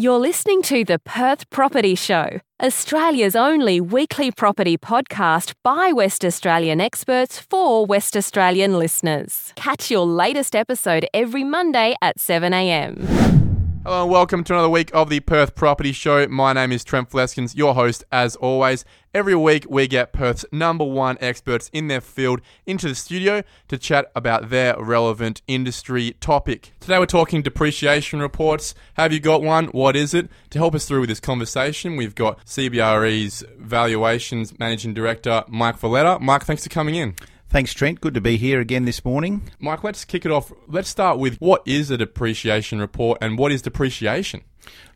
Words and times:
You're 0.00 0.18
listening 0.18 0.62
to 0.62 0.82
the 0.82 0.98
Perth 0.98 1.50
Property 1.50 1.94
Show, 1.94 2.40
Australia's 2.62 3.36
only 3.36 3.82
weekly 3.82 4.30
property 4.30 4.78
podcast 4.78 5.52
by 5.62 5.92
West 5.92 6.24
Australian 6.24 6.80
experts 6.80 7.38
for 7.38 7.84
West 7.84 8.16
Australian 8.16 8.78
listeners. 8.78 9.52
Catch 9.56 9.90
your 9.90 10.06
latest 10.06 10.56
episode 10.56 11.06
every 11.12 11.44
Monday 11.44 11.96
at 12.00 12.16
7am. 12.16 13.39
Hello 13.90 14.04
and 14.04 14.12
welcome 14.12 14.44
to 14.44 14.52
another 14.52 14.68
week 14.68 14.92
of 14.94 15.10
the 15.10 15.18
Perth 15.18 15.56
Property 15.56 15.90
Show. 15.90 16.28
My 16.28 16.52
name 16.52 16.70
is 16.70 16.84
Trent 16.84 17.10
Fleskens, 17.10 17.56
your 17.56 17.74
host 17.74 18.04
as 18.12 18.36
always. 18.36 18.84
Every 19.12 19.34
week 19.34 19.66
we 19.68 19.88
get 19.88 20.12
Perth's 20.12 20.44
number 20.52 20.84
one 20.84 21.18
experts 21.20 21.68
in 21.72 21.88
their 21.88 22.00
field 22.00 22.40
into 22.66 22.86
the 22.86 22.94
studio 22.94 23.42
to 23.66 23.76
chat 23.76 24.12
about 24.14 24.50
their 24.50 24.80
relevant 24.80 25.42
industry 25.48 26.12
topic. 26.20 26.70
Today 26.78 27.00
we're 27.00 27.06
talking 27.06 27.42
depreciation 27.42 28.20
reports. 28.20 28.76
Have 28.94 29.12
you 29.12 29.18
got 29.18 29.42
one? 29.42 29.66
What 29.66 29.96
is 29.96 30.14
it? 30.14 30.28
To 30.50 30.60
help 30.60 30.76
us 30.76 30.86
through 30.86 31.00
with 31.00 31.08
this 31.08 31.18
conversation, 31.18 31.96
we've 31.96 32.14
got 32.14 32.46
CBRE's 32.46 33.42
Valuations 33.58 34.56
Managing 34.56 34.94
Director, 34.94 35.42
Mike 35.48 35.80
Veletta. 35.80 36.20
Mike, 36.20 36.44
thanks 36.44 36.62
for 36.62 36.70
coming 36.70 36.94
in. 36.94 37.16
Thanks, 37.50 37.74
Trent. 37.74 38.00
Good 38.00 38.14
to 38.14 38.20
be 38.20 38.36
here 38.36 38.60
again 38.60 38.84
this 38.84 39.04
morning. 39.04 39.42
Mike, 39.58 39.82
let's 39.82 40.04
kick 40.04 40.24
it 40.24 40.30
off. 40.30 40.52
Let's 40.68 40.88
start 40.88 41.18
with 41.18 41.36
what 41.40 41.62
is 41.66 41.90
a 41.90 41.98
depreciation 41.98 42.78
report 42.78 43.18
and 43.20 43.36
what 43.36 43.50
is 43.50 43.60
depreciation? 43.60 44.42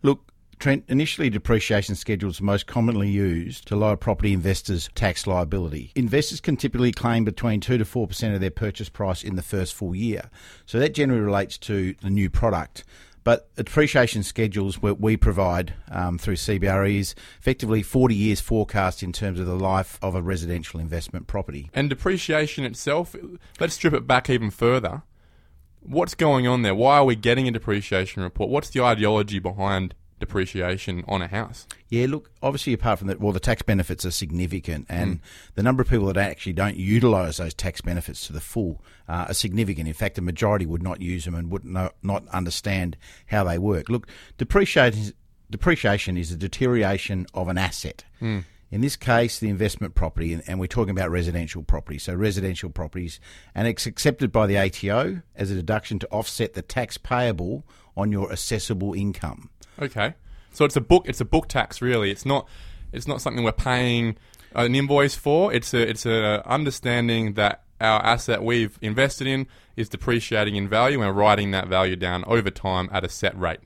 Look, 0.03 0.31
Trent, 0.61 0.85
initially 0.87 1.31
depreciation 1.31 1.97
schedules 1.97 2.41
are 2.41 2.45
most 2.45 2.69
commonly 2.69 3.11
used 3.11 3.67
to 3.67 3.75
lower 3.75 3.97
property 3.97 4.33
investors' 4.33 4.89
tax 4.95 5.27
liability. 5.27 5.91
Investors 5.97 6.41
can 6.41 6.57
typically 6.57 6.93
claim 6.93 7.25
between 7.25 7.59
2 7.59 7.77
to 7.77 7.85
4% 7.85 8.35
of 8.37 8.41
their 8.41 8.51
purchase 8.51 8.89
price 8.89 9.25
in 9.25 9.35
the 9.35 9.43
first 9.43 9.75
full 9.75 9.93
year. 9.93 10.31
So 10.65 10.79
that 10.79 10.95
generally 10.95 11.23
relates 11.23 11.59
to 11.59 11.97
the 12.03 12.11
new 12.11 12.31
product. 12.31 12.85
But 13.25 13.55
depreciation 13.57 14.23
schedules 14.23 14.81
we 14.83 15.17
provide 15.17 15.73
um, 15.91 16.19
through 16.19 16.37
CBRE 16.37 16.99
is 16.99 17.15
effectively 17.41 17.83
40 17.83 18.15
years 18.15 18.41
forecast 18.41 19.03
in 19.03 19.13
terms 19.13 19.41
of 19.41 19.47
the 19.47 19.57
life 19.57 19.99
of 20.03 20.15
a 20.15 20.21
residential 20.21 20.79
investment 20.79 21.27
property. 21.27 21.71
And 21.73 21.89
depreciation 21.89 22.65
itself, 22.65 23.17
let's 23.59 23.75
strip 23.75 23.95
it 23.95 24.07
back 24.07 24.29
even 24.29 24.51
further. 24.51 25.03
What's 25.81 26.15
going 26.15 26.47
on 26.47 26.63
there? 26.63 26.75
Why 26.75 26.99
are 26.99 27.05
we 27.05 27.17
getting 27.17 27.49
a 27.49 27.51
depreciation 27.51 28.23
report? 28.23 28.51
What's 28.51 28.69
the 28.69 28.83
ideology 28.83 29.39
behind 29.39 29.95
depreciation 30.21 31.03
on 31.09 31.23
a 31.23 31.29
house? 31.29 31.67
Yeah, 31.95 32.07
look, 32.09 32.29
obviously, 32.43 32.73
apart 32.73 32.99
from 32.99 33.07
that, 33.07 33.21
well, 33.21 33.33
the 33.33 33.39
tax 33.39 33.63
benefits 33.63 34.05
are 34.05 34.11
significant, 34.11 34.87
and 34.89 35.17
mm. 35.17 35.21
the 35.55 35.63
number 35.63 35.81
of 35.81 35.89
people 35.89 36.07
that 36.07 36.17
actually 36.17 36.55
don't 36.55 36.77
utilise 36.77 37.37
those 37.37 37.55
tax 37.55 37.81
benefits 37.81 38.27
to 38.27 38.33
the 38.33 38.41
full 38.41 38.83
uh, 39.09 39.27
are 39.29 39.35
significant. 39.35 39.87
In 39.87 39.95
fact, 39.95 40.17
the 40.17 40.23
majority 40.23 40.67
would 40.67 40.83
not 40.83 41.01
use 41.01 41.25
them 41.25 41.37
and 41.37 41.53
would 41.53 41.65
not, 41.65 41.95
not 42.03 42.27
understand 42.31 42.97
how 43.27 43.45
they 43.45 43.59
work. 43.59 43.89
Look, 43.89 44.09
depreciation, 44.39 45.13
depreciation 45.51 46.17
is 46.17 46.33
a 46.33 46.37
deterioration 46.37 47.27
of 47.33 47.47
an 47.47 47.59
asset. 47.59 48.05
Mm. 48.21 48.43
In 48.73 48.81
this 48.81 48.97
case, 48.97 49.39
the 49.39 49.49
investment 49.49 49.95
property, 49.95 50.33
and, 50.33 50.43
and, 50.49 50.59
we're 50.59 50.67
talking 50.67 50.91
about 50.91 51.13
residential 51.13 51.63
property, 51.63 51.97
so 51.97 52.13
residential 52.13 52.71
properties, 52.71 53.21
and 53.55 53.69
it's 53.69 53.87
accepted 53.87 54.33
by 54.33 54.49
the 54.49 54.59
ATO 54.59 55.23
as 55.37 55.53
a 55.53 55.55
deduction 55.55 56.01
to 56.01 56.09
offset 56.09 56.55
the 56.55 56.63
tax 56.63 56.99
payable 56.99 57.65
on 57.97 58.11
your 58.11 58.33
assessable 58.33 58.93
income. 58.95 59.51
Okay. 59.81 60.15
So 60.55 60.65
it's 60.65 60.77
a 60.77 60.81
book. 60.81 61.05
It's 61.07 61.21
a 61.21 61.25
book 61.25 61.49
tax, 61.49 61.83
really. 61.83 62.11
It's 62.11 62.25
not. 62.25 62.49
It's 62.93 63.07
not 63.07 63.21
something 63.21 63.45
we're 63.45 63.53
paying 63.53 64.17
an 64.55 64.75
invoice 64.75 65.15
for. 65.15 65.53
It's 65.53 65.75
a. 65.75 65.89
It's 65.89 66.07
a 66.07 66.43
understanding 66.47 67.35
that 67.35 67.65
our 67.81 68.03
asset 68.05 68.43
we've 68.43 68.79
invested 68.81 69.27
in 69.27 69.47
is 69.77 69.89
depreciating 69.89 70.57
in 70.57 70.69
value 70.69 71.03
and 71.03 71.17
writing 71.17 71.51
that 71.51 71.67
value 71.69 71.97
down 71.97 72.25
over 72.27 72.51
time 72.51 72.89
at 72.93 73.05
a 73.05 73.09
set 73.09 73.39
rate. 73.39 73.59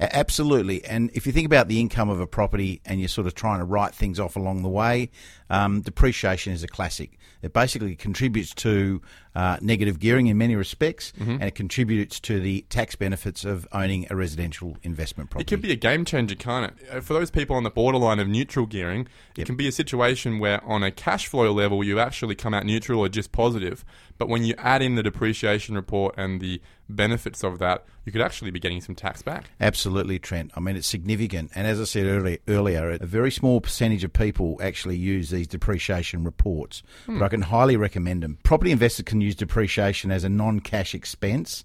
Absolutely. 0.00 0.84
And 0.84 1.10
if 1.12 1.26
you 1.26 1.32
think 1.32 1.46
about 1.46 1.68
the 1.68 1.80
income 1.80 2.08
of 2.08 2.20
a 2.20 2.26
property 2.26 2.80
and 2.86 3.00
you're 3.00 3.08
sort 3.08 3.26
of 3.26 3.34
trying 3.34 3.58
to 3.58 3.64
write 3.64 3.94
things 3.94 4.20
off 4.20 4.36
along 4.36 4.62
the 4.62 4.68
way, 4.68 5.10
um, 5.50 5.80
depreciation 5.80 6.52
is 6.52 6.62
a 6.62 6.68
classic. 6.68 7.18
It 7.46 7.52
basically 7.52 7.94
contributes 7.94 8.54
to 8.56 9.00
uh, 9.34 9.58
negative 9.60 9.98
gearing 9.98 10.26
in 10.26 10.36
many 10.36 10.56
respects 10.56 11.12
mm-hmm. 11.18 11.32
and 11.32 11.44
it 11.44 11.54
contributes 11.54 12.18
to 12.20 12.40
the 12.40 12.64
tax 12.68 12.96
benefits 12.96 13.44
of 13.44 13.68
owning 13.72 14.06
a 14.10 14.16
residential 14.16 14.76
investment 14.82 15.30
property. 15.30 15.44
It 15.44 15.48
can 15.48 15.60
be 15.60 15.72
a 15.72 15.76
game 15.76 16.04
changer, 16.04 16.34
can't 16.34 16.72
it? 16.72 16.88
Uh, 16.90 17.00
for 17.00 17.14
those 17.14 17.30
people 17.30 17.56
on 17.56 17.62
the 17.62 17.70
borderline 17.70 18.18
of 18.18 18.28
neutral 18.28 18.66
gearing, 18.66 19.08
yep. 19.36 19.44
it 19.44 19.46
can 19.46 19.56
be 19.56 19.68
a 19.68 19.72
situation 19.72 20.38
where 20.38 20.62
on 20.64 20.82
a 20.82 20.90
cash 20.90 21.26
flow 21.26 21.52
level 21.52 21.84
you 21.84 22.00
actually 22.00 22.34
come 22.34 22.52
out 22.52 22.66
neutral 22.66 23.00
or 23.00 23.08
just 23.08 23.32
positive. 23.32 23.84
But 24.18 24.28
when 24.28 24.44
you 24.44 24.54
add 24.58 24.82
in 24.82 24.94
the 24.94 25.02
depreciation 25.02 25.74
report 25.74 26.14
and 26.16 26.40
the 26.40 26.60
benefits 26.88 27.42
of 27.42 27.58
that, 27.58 27.84
you 28.04 28.12
could 28.12 28.22
actually 28.22 28.50
be 28.50 28.60
getting 28.60 28.80
some 28.80 28.94
tax 28.94 29.22
back. 29.22 29.50
Absolutely, 29.60 30.18
Trent. 30.18 30.52
I 30.54 30.60
mean, 30.60 30.76
it's 30.76 30.86
significant. 30.86 31.50
And 31.54 31.66
as 31.66 31.80
I 31.80 31.84
said 31.84 32.06
earlier, 32.06 32.38
earlier 32.48 32.90
a 32.90 33.06
very 33.06 33.30
small 33.30 33.60
percentage 33.60 34.04
of 34.04 34.12
people 34.12 34.58
actually 34.62 34.96
use 34.96 35.30
these 35.30 35.46
depreciation 35.46 36.24
reports. 36.24 36.82
Hmm. 37.06 37.18
But 37.18 37.24
I 37.26 37.28
can 37.28 37.42
highly 37.42 37.76
recommend 37.76 38.22
them. 38.22 38.38
Property 38.42 38.70
investors 38.70 39.04
can 39.04 39.20
use 39.20 39.34
depreciation 39.34 40.10
as 40.10 40.24
a 40.24 40.28
non 40.28 40.60
cash 40.60 40.94
expense 40.94 41.64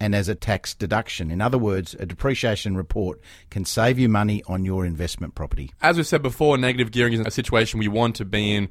and 0.00 0.16
as 0.16 0.28
a 0.28 0.34
tax 0.34 0.74
deduction. 0.74 1.30
In 1.30 1.40
other 1.40 1.58
words, 1.58 1.94
a 1.94 2.06
depreciation 2.06 2.76
report 2.76 3.20
can 3.50 3.64
save 3.64 4.00
you 4.00 4.08
money 4.08 4.42
on 4.48 4.64
your 4.64 4.84
investment 4.84 5.36
property. 5.36 5.70
As 5.80 5.96
we 5.96 6.02
said 6.02 6.22
before, 6.22 6.58
negative 6.58 6.90
gearing 6.90 7.12
is 7.12 7.20
a 7.20 7.30
situation 7.30 7.78
we 7.78 7.86
want 7.86 8.16
to 8.16 8.24
be 8.24 8.52
in 8.52 8.68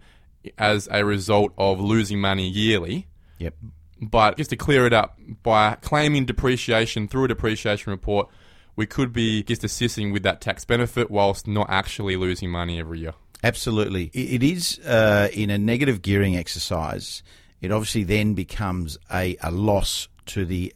as 0.58 0.90
a 0.92 1.06
result 1.06 1.54
of 1.58 1.80
losing 1.80 2.20
money 2.20 2.50
yearly. 2.50 3.08
Yep. 3.42 3.56
But 4.02 4.38
just 4.38 4.50
to 4.50 4.56
clear 4.56 4.86
it 4.88 4.94
up, 4.94 5.20
by 5.44 5.76
claiming 5.82 6.26
depreciation 6.26 7.08
through 7.08 7.26
a 7.26 7.28
depreciation 7.28 7.92
report, 7.92 8.30
we 8.76 8.86
could 8.86 9.14
be 9.14 9.44
just 9.44 9.64
assisting 9.64 10.12
with 10.12 10.24
that 10.24 10.42
tax 10.42 10.66
benefit 10.66 11.12
whilst 11.12 11.48
not 11.48 11.70
actually 11.70 12.16
losing 12.16 12.50
money 12.50 12.80
every 12.80 13.00
year. 13.00 13.14
Absolutely. 13.44 14.06
It 14.14 14.44
is 14.44 14.80
uh, 14.80 15.30
in 15.34 15.50
a 15.50 15.58
negative 15.58 16.02
gearing 16.02 16.36
exercise, 16.36 17.24
it 17.60 17.72
obviously 17.72 18.04
then 18.04 18.34
becomes 18.34 18.98
a, 19.12 19.38
a 19.42 19.52
loss 19.52 20.08
to 20.28 20.46
the 20.46 20.74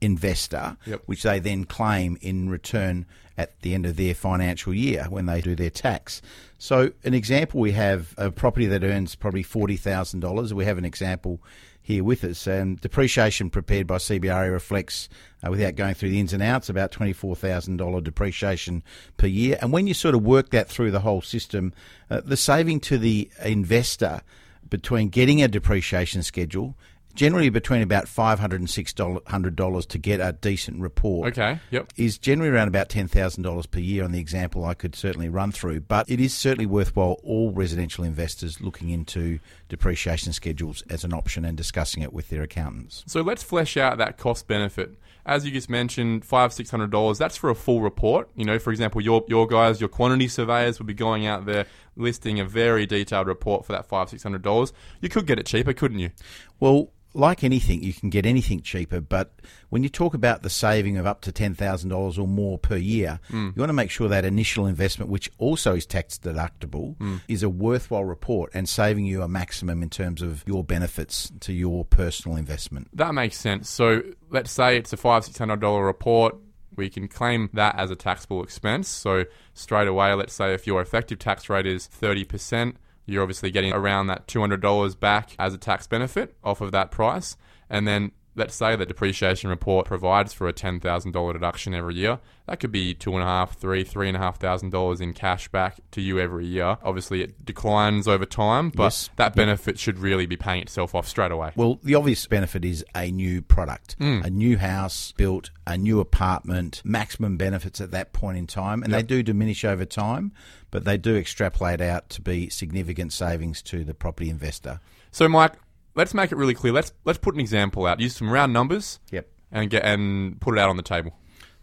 investor, 0.00 0.76
yep. 0.86 1.02
which 1.06 1.22
they 1.22 1.38
then 1.38 1.64
claim 1.64 2.18
in 2.20 2.50
return 2.50 3.06
at 3.38 3.60
the 3.62 3.74
end 3.74 3.86
of 3.86 3.96
their 3.96 4.14
financial 4.14 4.74
year 4.74 5.06
when 5.08 5.26
they 5.26 5.40
do 5.40 5.54
their 5.54 5.70
tax. 5.70 6.20
So, 6.58 6.92
an 7.04 7.14
example 7.14 7.60
we 7.60 7.72
have 7.72 8.14
a 8.18 8.30
property 8.30 8.66
that 8.66 8.84
earns 8.84 9.14
probably 9.14 9.44
$40,000. 9.44 10.52
We 10.52 10.64
have 10.64 10.78
an 10.78 10.84
example 10.84 11.40
here 11.82 12.04
with 12.04 12.24
us. 12.24 12.46
And 12.46 12.80
depreciation 12.80 13.50
prepared 13.50 13.86
by 13.86 13.96
CBRE 13.96 14.50
reflects, 14.50 15.08
uh, 15.44 15.50
without 15.50 15.74
going 15.74 15.94
through 15.94 16.10
the 16.10 16.20
ins 16.20 16.32
and 16.32 16.42
outs, 16.42 16.68
about 16.68 16.92
$24,000 16.92 18.02
depreciation 18.04 18.82
per 19.16 19.26
year. 19.26 19.58
And 19.60 19.72
when 19.72 19.86
you 19.86 19.94
sort 19.94 20.14
of 20.14 20.22
work 20.22 20.50
that 20.50 20.68
through 20.68 20.92
the 20.92 21.00
whole 21.00 21.22
system, 21.22 21.72
uh, 22.08 22.20
the 22.24 22.36
saving 22.36 22.80
to 22.80 22.98
the 22.98 23.30
investor 23.44 24.22
between 24.68 25.08
getting 25.08 25.42
a 25.42 25.48
depreciation 25.48 26.22
schedule 26.22 26.76
generally 27.14 27.50
between 27.50 27.82
about 27.82 28.08
five 28.08 28.38
hundred 28.38 28.60
and 28.60 28.70
six 28.70 28.94
hundred 29.26 29.56
dollars 29.56 29.86
to 29.86 29.98
get 29.98 30.20
a 30.20 30.32
decent 30.32 30.80
report. 30.80 31.28
Okay. 31.28 31.58
Yep. 31.70 31.92
Is 31.96 32.18
generally 32.18 32.50
around 32.50 32.68
about 32.68 32.88
ten 32.88 33.08
thousand 33.08 33.42
dollars 33.42 33.66
per 33.66 33.80
year 33.80 34.04
on 34.04 34.12
the 34.12 34.20
example 34.20 34.64
I 34.64 34.74
could 34.74 34.94
certainly 34.94 35.28
run 35.28 35.52
through. 35.52 35.80
But 35.80 36.08
it 36.10 36.20
is 36.20 36.34
certainly 36.34 36.66
worthwhile 36.66 37.18
all 37.22 37.52
residential 37.52 38.04
investors 38.04 38.60
looking 38.60 38.90
into 38.90 39.38
depreciation 39.68 40.32
schedules 40.32 40.82
as 40.88 41.04
an 41.04 41.12
option 41.12 41.44
and 41.44 41.56
discussing 41.56 42.02
it 42.02 42.12
with 42.12 42.28
their 42.28 42.42
accountants. 42.42 43.04
So 43.06 43.22
let's 43.22 43.42
flesh 43.42 43.76
out 43.76 43.98
that 43.98 44.18
cost 44.18 44.46
benefit. 44.46 44.98
As 45.24 45.46
you 45.46 45.52
just 45.52 45.70
mentioned, 45.70 46.24
five 46.24 46.52
six 46.52 46.70
hundred 46.70 46.90
dollars. 46.90 47.18
That's 47.18 47.36
for 47.36 47.50
a 47.50 47.54
full 47.54 47.80
report. 47.80 48.28
You 48.34 48.44
know, 48.44 48.58
for 48.58 48.70
example, 48.70 49.00
your 49.00 49.24
your 49.28 49.46
guys, 49.46 49.80
your 49.80 49.88
quantity 49.88 50.26
surveyors 50.28 50.80
would 50.80 50.86
be 50.86 50.94
going 50.94 51.26
out 51.26 51.46
there 51.46 51.66
listing 51.94 52.40
a 52.40 52.44
very 52.44 52.86
detailed 52.86 53.26
report 53.26 53.64
for 53.64 53.72
that 53.72 53.86
five 53.86 54.08
six 54.08 54.22
hundred 54.22 54.42
dollars. 54.42 54.72
You 55.00 55.08
could 55.08 55.26
get 55.26 55.38
it 55.38 55.46
cheaper, 55.46 55.74
couldn't 55.74 56.00
you? 56.00 56.10
Well, 56.58 56.90
like 57.14 57.44
anything, 57.44 57.82
you 57.82 57.92
can 57.92 58.10
get 58.10 58.24
anything 58.24 58.62
cheaper, 58.62 59.00
but 59.00 59.32
when 59.68 59.82
you 59.82 59.88
talk 59.88 60.14
about 60.14 60.42
the 60.42 60.50
saving 60.50 60.96
of 60.96 61.06
up 61.06 61.20
to 61.22 61.32
$10,000 61.32 62.18
or 62.18 62.28
more 62.28 62.58
per 62.58 62.76
year, 62.76 63.20
mm. 63.30 63.54
you 63.54 63.60
want 63.60 63.68
to 63.68 63.74
make 63.74 63.90
sure 63.90 64.08
that 64.08 64.24
initial 64.24 64.66
investment, 64.66 65.10
which 65.10 65.30
also 65.38 65.74
is 65.74 65.86
tax 65.86 66.18
deductible, 66.18 66.96
mm. 66.96 67.20
is 67.28 67.42
a 67.42 67.48
worthwhile 67.48 68.04
report 68.04 68.50
and 68.54 68.68
saving 68.68 69.04
you 69.04 69.22
a 69.22 69.28
maximum 69.28 69.82
in 69.82 69.90
terms 69.90 70.22
of 70.22 70.42
your 70.46 70.64
benefits 70.64 71.30
to 71.40 71.52
your 71.52 71.84
personal 71.84 72.36
investment. 72.36 72.88
That 72.94 73.14
makes 73.14 73.36
sense. 73.36 73.68
So 73.68 74.02
let's 74.30 74.50
say 74.50 74.76
it's 74.76 74.92
a 74.92 74.96
five, 74.96 75.24
$600 75.24 75.84
report. 75.84 76.36
We 76.74 76.88
can 76.88 77.08
claim 77.08 77.50
that 77.52 77.78
as 77.78 77.90
a 77.90 77.96
taxable 77.96 78.42
expense. 78.42 78.88
So 78.88 79.24
straight 79.52 79.88
away, 79.88 80.14
let's 80.14 80.32
say 80.32 80.54
if 80.54 80.66
your 80.66 80.80
effective 80.80 81.18
tax 81.18 81.50
rate 81.50 81.66
is 81.66 81.86
30%, 81.86 82.76
you're 83.06 83.22
obviously 83.22 83.50
getting 83.50 83.72
around 83.72 84.06
that 84.06 84.26
$200 84.26 84.98
back 85.00 85.30
as 85.38 85.54
a 85.54 85.58
tax 85.58 85.86
benefit 85.86 86.36
off 86.42 86.60
of 86.60 86.72
that 86.72 86.90
price. 86.90 87.36
And 87.68 87.86
then 87.86 88.12
let's 88.34 88.54
say 88.54 88.76
the 88.76 88.86
depreciation 88.86 89.50
report 89.50 89.86
provides 89.86 90.32
for 90.32 90.48
a 90.48 90.52
ten 90.52 90.80
thousand 90.80 91.12
dollar 91.12 91.32
deduction 91.34 91.74
every 91.74 91.94
year. 91.94 92.18
That 92.46 92.58
could 92.60 92.72
be 92.72 92.92
two 92.94 93.12
and 93.12 93.22
a 93.22 93.26
half, 93.26 93.56
three, 93.58 93.84
three 93.84 94.08
and 94.08 94.16
a 94.16 94.20
half 94.20 94.38
thousand 94.38 94.70
dollars 94.70 95.00
in 95.00 95.12
cash 95.12 95.48
back 95.48 95.78
to 95.92 96.00
you 96.00 96.18
every 96.18 96.46
year. 96.46 96.76
Obviously, 96.82 97.22
it 97.22 97.44
declines 97.44 98.08
over 98.08 98.24
time, 98.26 98.70
but 98.70 98.84
Yes. 98.84 99.10
that 99.16 99.34
benefit 99.36 99.78
should 99.78 99.98
really 99.98 100.26
be 100.26 100.36
paying 100.36 100.62
itself 100.62 100.94
off 100.94 101.06
straight 101.06 101.30
away. 101.30 101.52
Well, 101.54 101.78
the 101.82 101.94
obvious 101.94 102.26
benefit 102.26 102.64
is 102.64 102.84
a 102.94 103.10
new 103.12 103.42
product, 103.42 103.94
hmm. 103.98 104.22
a 104.24 104.30
new 104.30 104.58
house 104.58 105.12
built, 105.16 105.50
a 105.66 105.76
new 105.78 106.00
apartment, 106.00 106.82
maximum 106.84 107.36
benefits 107.36 107.80
at 107.80 107.90
that 107.92 108.12
point 108.12 108.38
in 108.38 108.46
time. 108.46 108.82
And 108.82 108.92
they 108.92 109.02
do 109.02 109.22
diminish 109.22 109.64
over 109.64 109.84
time, 109.84 110.32
but 110.70 110.84
they 110.84 110.96
do 110.96 111.16
extrapolate 111.16 111.80
out 111.80 112.08
to 112.10 112.20
be 112.20 112.48
significant 112.48 113.12
savings 113.12 113.62
to 113.62 113.84
the 113.84 113.94
property 113.94 114.30
investor. 114.30 114.80
So, 115.10 115.28
Mike, 115.28 115.52
let's 115.94 116.14
make 116.14 116.32
it 116.32 116.36
really 116.36 116.54
clear. 116.54 116.72
Let's 116.72 116.92
let's 117.04 117.18
put 117.18 117.34
an 117.34 117.40
example 117.40 117.86
out. 117.86 118.00
Use 118.00 118.16
some 118.16 118.30
round 118.30 118.52
numbers 118.52 118.98
Yep. 119.10 119.28
and 119.50 119.70
get 119.70 119.84
and 119.84 120.40
put 120.40 120.54
it 120.54 120.60
out 120.60 120.68
on 120.70 120.76
the 120.76 120.82
table. 120.82 121.12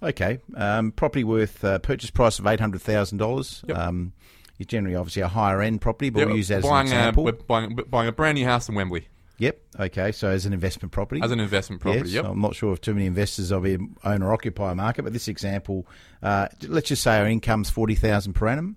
Okay. 0.01 0.39
Um, 0.55 0.91
property 0.91 1.23
worth 1.23 1.63
uh, 1.63 1.79
purchase 1.79 2.09
price 2.09 2.39
of 2.39 2.47
eight 2.47 2.59
hundred 2.59 2.81
thousand 2.81 3.17
dollars. 3.17 3.63
Yep. 3.67 3.77
Um, 3.77 4.13
is 4.57 4.65
generally 4.65 4.95
obviously 4.95 5.21
a 5.21 5.27
higher 5.27 5.61
end 5.61 5.79
property, 5.81 6.09
but 6.09 6.19
Yeah, 6.19 6.25
we'll 6.25 6.37
use 6.37 6.49
that 6.49 6.59
as 6.59 6.63
an 6.65 6.69
buying 6.69 6.87
example. 6.87 7.23
A, 7.23 7.25
we're 7.25 7.31
buying, 7.31 7.75
buying 7.89 8.09
a 8.09 8.11
brand 8.11 8.37
new 8.37 8.45
house 8.45 8.67
in 8.67 8.75
Wembley 8.75 9.07
yep. 9.39 9.59
Okay. 9.79 10.11
So 10.11 10.29
as 10.29 10.45
an 10.45 10.53
investment 10.53 10.91
property. 10.91 11.21
as 11.23 11.31
an 11.31 11.39
investment 11.39 11.81
property. 11.81 12.09
Yes, 12.09 12.15
yep. 12.15 12.25
I'm 12.25 12.41
not 12.41 12.55
sure 12.55 12.73
if 12.73 12.81
too 12.81 12.93
many 12.93 13.07
investors 13.07 13.51
of 13.51 13.63
the 13.63 13.79
owner 14.03 14.31
occupier 14.31 14.75
market, 14.75 15.03
but 15.03 15.13
this 15.13 15.27
example, 15.27 15.87
uh, 16.21 16.49
let's 16.67 16.89
just 16.89 17.01
say 17.01 17.17
our 17.17 17.25
income's 17.27 17.69
forty 17.69 17.95
thousand 17.95 18.33
per 18.33 18.47
annum. 18.47 18.75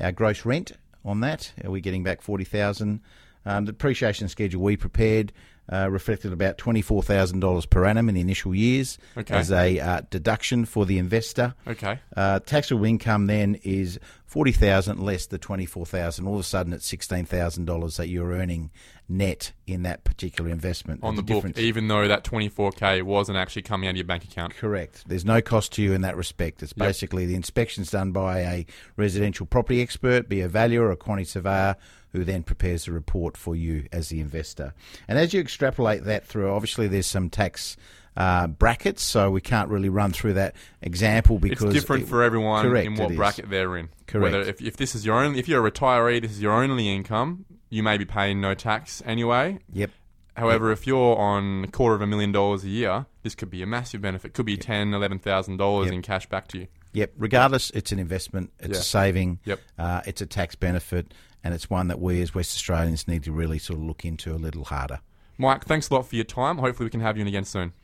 Our 0.00 0.12
gross 0.12 0.44
rent 0.44 0.72
on 1.04 1.20
that, 1.20 1.52
are 1.62 1.70
we 1.70 1.80
getting 1.80 2.02
back 2.02 2.22
forty 2.22 2.44
thousand? 2.44 3.00
Um, 3.46 3.64
the 3.66 3.72
depreciation 3.72 4.28
schedule 4.28 4.62
we 4.62 4.76
prepared 4.76 5.32
uh, 5.72 5.88
reflected 5.90 6.30
about 6.32 6.58
twenty 6.58 6.82
four 6.82 7.02
thousand 7.02 7.40
dollars 7.40 7.64
per 7.64 7.84
annum 7.86 8.08
in 8.10 8.14
the 8.14 8.20
initial 8.20 8.54
years 8.54 8.98
Okay. 9.16 9.34
as 9.34 9.50
a 9.50 9.78
uh, 9.80 10.02
deduction 10.10 10.66
for 10.66 10.84
the 10.84 10.98
investor. 10.98 11.54
Okay. 11.66 11.98
Uh, 12.16 12.38
taxable 12.40 12.84
income 12.84 13.26
then 13.28 13.54
is 13.62 13.98
forty 14.26 14.52
thousand 14.52 15.00
less 15.02 15.24
the 15.26 15.38
twenty 15.38 15.64
four 15.64 15.86
thousand. 15.86 16.26
All 16.26 16.34
of 16.34 16.40
a 16.40 16.42
sudden, 16.44 16.74
it's 16.74 16.86
sixteen 16.86 17.24
thousand 17.24 17.64
dollars 17.64 17.96
that 17.96 18.08
you're 18.08 18.32
earning 18.32 18.70
net 19.08 19.52
in 19.66 19.82
that 19.84 20.04
particular 20.04 20.50
investment. 20.50 21.00
On 21.02 21.16
the 21.16 21.22
There's 21.22 21.42
book, 21.42 21.58
even 21.58 21.88
though 21.88 22.08
that 22.08 22.24
24k 22.24 23.02
wasn't 23.02 23.36
actually 23.36 23.60
coming 23.62 23.86
out 23.86 23.90
of 23.92 23.96
your 23.96 24.06
bank 24.06 24.24
account. 24.24 24.54
Correct. 24.56 25.04
There's 25.06 25.26
no 25.26 25.42
cost 25.42 25.72
to 25.74 25.82
you 25.82 25.92
in 25.92 26.00
that 26.02 26.16
respect. 26.16 26.62
It's 26.62 26.72
Yep. 26.76 26.86
basically 26.88 27.26
the 27.26 27.34
inspection's 27.34 27.90
done 27.90 28.12
by 28.12 28.38
a 28.40 28.66
residential 28.96 29.44
property 29.44 29.82
expert, 29.82 30.26
be 30.28 30.40
a 30.40 30.48
valuer 30.48 30.86
or 30.86 30.92
a 30.92 30.96
quantity 30.96 31.26
surveyor, 31.26 31.76
who 32.14 32.24
then 32.24 32.44
prepares 32.44 32.84
the 32.84 32.92
report 32.92 33.36
for 33.36 33.56
you 33.56 33.86
as 33.92 34.08
the 34.08 34.20
investor. 34.20 34.72
And 35.08 35.18
as 35.18 35.34
you 35.34 35.40
extrapolate 35.40 36.04
that 36.04 36.24
through, 36.24 36.48
obviously 36.50 36.86
there's 36.86 37.06
some 37.08 37.28
tax 37.28 37.76
uh, 38.16 38.46
brackets, 38.46 39.02
so 39.02 39.28
we 39.32 39.40
can't 39.40 39.68
really 39.68 39.88
run 39.88 40.12
through 40.12 40.34
that 40.34 40.54
example 40.80 41.40
because 41.40 41.64
It's 41.64 41.74
different 41.74 42.04
it- 42.04 42.08
for 42.08 42.22
everyone 42.22 42.64
correct, 42.64 42.86
in 42.86 42.94
what 42.94 43.14
bracket 43.16 43.50
they're 43.50 43.76
in. 43.76 43.88
Correct. 44.06 44.22
Whether 44.32 44.48
if, 44.48 44.62
if 44.62 44.76
this 44.76 44.94
is 44.94 45.04
your 45.04 45.16
only, 45.16 45.40
if 45.40 45.48
you're 45.48 45.66
a 45.66 45.70
retiree, 45.70 46.22
this 46.22 46.30
is 46.30 46.40
your 46.40 46.52
only 46.52 46.88
income, 46.88 47.44
you 47.68 47.82
may 47.82 47.98
be 47.98 48.04
paying 48.04 48.40
no 48.40 48.54
tax 48.54 49.02
anyway. 49.04 49.58
Yep. 49.72 49.90
However, 50.36 50.70
if 50.70 50.86
you're 50.86 51.16
on 51.16 51.64
a 51.64 51.68
quarter 51.68 51.96
of 51.96 52.02
a 52.02 52.06
million 52.06 52.30
dollars 52.30 52.62
a 52.62 52.68
year, 52.68 53.06
this 53.24 53.34
could 53.34 53.50
be 53.50 53.62
a 53.62 53.66
massive 53.66 54.00
benefit. 54.00 54.32
Could 54.34 54.46
be 54.46 54.56
ten, 54.56 54.94
eleven 54.94 55.18
thousand 55.18 55.56
dollars 55.56 55.86
Yep. 55.86 55.94
in 55.94 56.02
cash 56.02 56.28
back 56.28 56.46
to 56.48 56.58
you. 56.58 56.66
Yep. 56.92 57.14
Regardless, 57.18 57.70
it's 57.70 57.90
an 57.90 57.98
investment. 57.98 58.52
It's 58.60 58.68
Yeah. 58.74 58.78
a 58.78 58.82
saving. 58.82 59.40
Yep. 59.44 59.60
Uh, 59.76 60.00
it's 60.06 60.20
a 60.20 60.26
tax 60.26 60.54
benefit, 60.54 61.12
and 61.44 61.54
it's 61.54 61.70
one 61.70 61.88
that 61.88 62.00
we 62.00 62.22
as 62.22 62.34
West 62.34 62.56
Australians 62.56 63.06
need 63.06 63.22
to 63.24 63.32
really 63.32 63.58
sort 63.58 63.78
of 63.78 63.84
look 63.84 64.04
into 64.04 64.34
a 64.34 64.36
little 64.36 64.64
harder. 64.64 65.00
Mike, 65.36 65.64
thanks 65.64 65.90
a 65.90 65.94
lot 65.94 66.06
for 66.06 66.16
your 66.16 66.24
time. 66.24 66.58
Hopefully, 66.58 66.86
we 66.86 66.90
can 66.90 67.00
have 67.00 67.16
you 67.16 67.22
in 67.22 67.28
again 67.28 67.44
soon. 67.44 67.74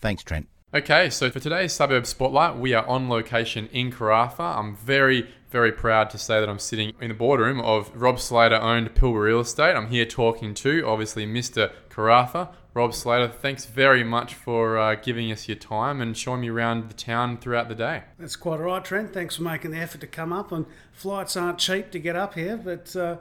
Thanks, 0.00 0.22
Trent. 0.22 0.48
Okay, 0.74 1.08
so 1.08 1.30
for 1.30 1.38
today's 1.38 1.72
suburb 1.72 2.06
spotlight, 2.06 2.56
we 2.56 2.74
are 2.74 2.86
on 2.86 3.08
location 3.08 3.68
in 3.72 3.92
Karratha. 3.92 4.58
I'm 4.58 4.74
very, 4.74 5.28
very 5.48 5.70
proud 5.70 6.10
to 6.10 6.18
say 6.18 6.40
that 6.40 6.48
I'm 6.48 6.58
sitting 6.58 6.92
in 7.00 7.08
the 7.08 7.14
boardroom 7.14 7.60
of 7.60 7.90
Rob 7.94 8.16
Sleator 8.16 8.60
owned 8.60 8.94
Pilbara 8.94 9.22
Real 9.22 9.40
Estate. 9.40 9.76
I'm 9.76 9.86
here 9.88 10.04
talking 10.04 10.54
to, 10.54 10.84
obviously, 10.86 11.24
Mr. 11.26 11.70
Karratha. 11.88 12.48
Rob 12.76 12.90
Sleator, 12.90 13.32
thanks 13.32 13.64
very 13.64 14.04
much 14.04 14.34
for 14.34 14.76
uh, 14.76 14.96
giving 14.96 15.32
us 15.32 15.48
your 15.48 15.56
time 15.56 16.02
and 16.02 16.14
showing 16.14 16.42
me 16.42 16.50
around 16.50 16.90
the 16.90 16.94
town 16.94 17.38
throughout 17.38 17.70
the 17.70 17.74
day. 17.74 18.02
That's 18.18 18.36
quite 18.36 18.60
all 18.60 18.66
right, 18.66 18.84
Trent. 18.84 19.14
Thanks 19.14 19.36
for 19.36 19.44
making 19.44 19.70
the 19.70 19.78
effort 19.78 20.02
to 20.02 20.06
come 20.06 20.30
up. 20.30 20.52
And 20.52 20.66
flights 20.92 21.38
aren't 21.38 21.56
cheap 21.56 21.90
to 21.92 21.98
get 21.98 22.16
up 22.16 22.34
here, 22.34 22.58
but 22.58 22.94
uh, 22.94 23.16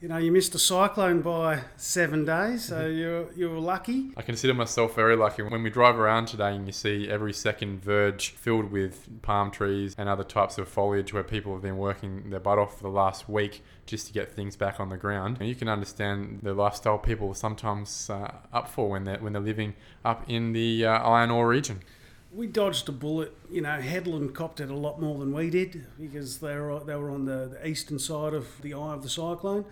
you 0.00 0.06
know 0.06 0.16
you 0.16 0.30
missed 0.30 0.54
a 0.54 0.58
cyclone 0.58 1.22
by 1.22 1.64
seven 1.76 2.24
days, 2.24 2.66
so 2.66 2.86
you're 2.86 3.32
you're 3.32 3.58
lucky. 3.58 4.10
I 4.16 4.22
consider 4.22 4.54
myself 4.54 4.94
very 4.94 5.16
lucky. 5.16 5.42
When 5.42 5.62
we 5.62 5.70
drive 5.70 5.98
around 5.98 6.26
today 6.26 6.54
and 6.54 6.66
you 6.66 6.72
see 6.72 7.08
every 7.08 7.32
second 7.32 7.82
verge 7.82 8.30
filled 8.30 8.70
with 8.70 9.22
palm 9.22 9.50
trees 9.50 9.96
and 9.98 10.08
other 10.08 10.22
types 10.22 10.56
of 10.56 10.68
foliage 10.68 11.12
where 11.12 11.24
people 11.24 11.52
have 11.52 11.62
been 11.62 11.78
working 11.78 12.30
their 12.30 12.40
butt 12.40 12.58
off 12.58 12.76
for 12.76 12.84
the 12.84 12.90
last 12.90 13.28
week 13.28 13.64
just 13.86 14.06
to 14.06 14.12
get 14.12 14.30
things 14.30 14.54
back 14.54 14.78
on 14.78 14.88
the 14.88 14.96
ground. 14.96 15.38
And 15.40 15.48
you 15.48 15.56
can 15.56 15.68
understand 15.68 16.40
the 16.42 16.54
lifestyle 16.54 16.98
people 16.98 17.30
are 17.30 17.34
sometimes 17.34 18.08
uh, 18.08 18.32
up 18.52 18.68
for 18.68 18.90
when 18.90 19.04
they're, 19.04 19.18
when 19.18 19.32
they're 19.32 19.42
living 19.42 19.74
up 20.04 20.24
in 20.28 20.52
the 20.52 20.86
uh, 20.86 20.90
iron 20.90 21.30
ore 21.30 21.48
region. 21.48 21.80
We 22.38 22.46
dodged 22.46 22.88
a 22.88 22.92
bullet. 22.92 23.36
You 23.50 23.62
know, 23.62 23.80
Hedland 23.80 24.32
copped 24.32 24.60
it 24.60 24.70
a 24.70 24.76
lot 24.76 25.00
more 25.00 25.18
than 25.18 25.32
we 25.32 25.50
did 25.50 25.84
because 25.98 26.38
they 26.38 26.54
were 26.54 26.78
they 26.78 26.94
were 26.94 27.10
on 27.10 27.24
the, 27.24 27.48
the 27.48 27.66
eastern 27.66 27.98
side 27.98 28.32
of 28.32 28.62
the 28.62 28.74
eye 28.74 28.94
of 28.94 29.02
the 29.02 29.08
cyclone, 29.08 29.64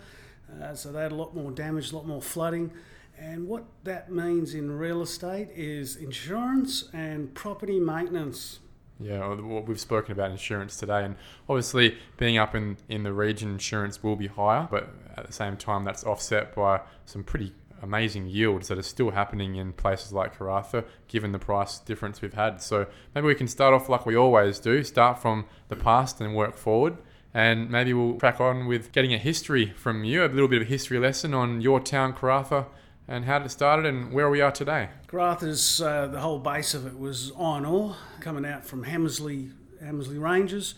uh, 0.61 0.75
so 0.75 0.91
they 0.91 1.01
had 1.01 1.13
a 1.13 1.15
lot 1.15 1.33
more 1.33 1.49
damage, 1.49 1.93
a 1.93 1.95
lot 1.95 2.05
more 2.05 2.21
flooding. 2.21 2.73
And 3.17 3.47
what 3.47 3.63
that 3.85 4.11
means 4.11 4.53
in 4.53 4.69
real 4.69 5.01
estate 5.01 5.47
is 5.55 5.95
insurance 5.95 6.89
and 6.91 7.33
property 7.33 7.79
maintenance. 7.79 8.59
Yeah, 8.99 9.25
what 9.29 9.65
we've 9.65 9.79
spoken 9.79 10.11
about 10.11 10.31
insurance 10.31 10.75
today, 10.75 11.05
and 11.05 11.15
obviously 11.47 11.97
being 12.17 12.37
up 12.37 12.53
in, 12.53 12.75
in 12.89 13.03
the 13.03 13.13
region, 13.13 13.49
insurance 13.49 14.03
will 14.03 14.17
be 14.17 14.27
higher, 14.27 14.67
but 14.69 14.89
at 15.15 15.25
the 15.25 15.31
same 15.31 15.55
time, 15.55 15.85
that's 15.85 16.03
offset 16.03 16.53
by 16.53 16.81
some 17.05 17.23
pretty 17.23 17.53
amazing 17.81 18.27
yields 18.27 18.67
that 18.67 18.77
are 18.77 18.83
still 18.83 19.11
happening 19.11 19.55
in 19.55 19.73
places 19.73 20.13
like 20.13 20.37
Karratha, 20.37 20.85
given 21.07 21.31
the 21.31 21.39
price 21.39 21.79
difference 21.79 22.21
we've 22.21 22.33
had. 22.33 22.61
So 22.61 22.87
maybe 23.13 23.27
we 23.27 23.35
can 23.35 23.47
start 23.47 23.73
off 23.73 23.89
like 23.89 24.05
we 24.05 24.15
always 24.15 24.59
do, 24.59 24.83
start 24.83 25.21
from 25.21 25.45
the 25.67 25.75
past 25.75 26.21
and 26.21 26.35
work 26.35 26.55
forward. 26.55 26.97
And 27.33 27.69
maybe 27.69 27.93
we'll 27.93 28.15
crack 28.15 28.41
on 28.41 28.67
with 28.67 28.91
getting 28.91 29.13
a 29.13 29.17
history 29.17 29.73
from 29.75 30.03
you, 30.03 30.23
a 30.23 30.27
little 30.27 30.47
bit 30.47 30.61
of 30.61 30.67
a 30.67 30.69
history 30.69 30.97
lesson 30.97 31.33
on 31.33 31.61
your 31.61 31.79
town, 31.79 32.13
Karratha, 32.13 32.65
and 33.07 33.25
how 33.25 33.37
it 33.37 33.49
started 33.49 33.85
and 33.85 34.11
where 34.11 34.29
we 34.29 34.41
are 34.41 34.51
today. 34.51 34.89
Karratha's, 35.07 35.81
uh, 35.81 36.07
the 36.07 36.19
whole 36.19 36.39
base 36.39 36.73
of 36.73 36.87
it 36.87 36.97
was 36.97 37.31
iron 37.39 37.65
ore 37.65 37.95
coming 38.19 38.45
out 38.45 38.65
from 38.65 38.83
Hamersley, 38.83 39.51
Hamersley 39.81 40.17
Ranges 40.17 40.75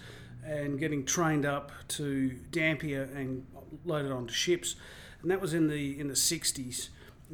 and 0.49 0.79
getting 0.79 1.05
trained 1.05 1.45
up 1.45 1.71
to 1.87 2.31
Dampier 2.51 3.03
and 3.15 3.45
loaded 3.85 4.11
onto 4.11 4.33
ships. 4.33 4.75
And 5.21 5.31
that 5.31 5.41
was 5.41 5.53
in 5.53 5.67
the 5.67 5.99
in 5.99 6.07
the 6.07 6.13
60s. 6.13 6.89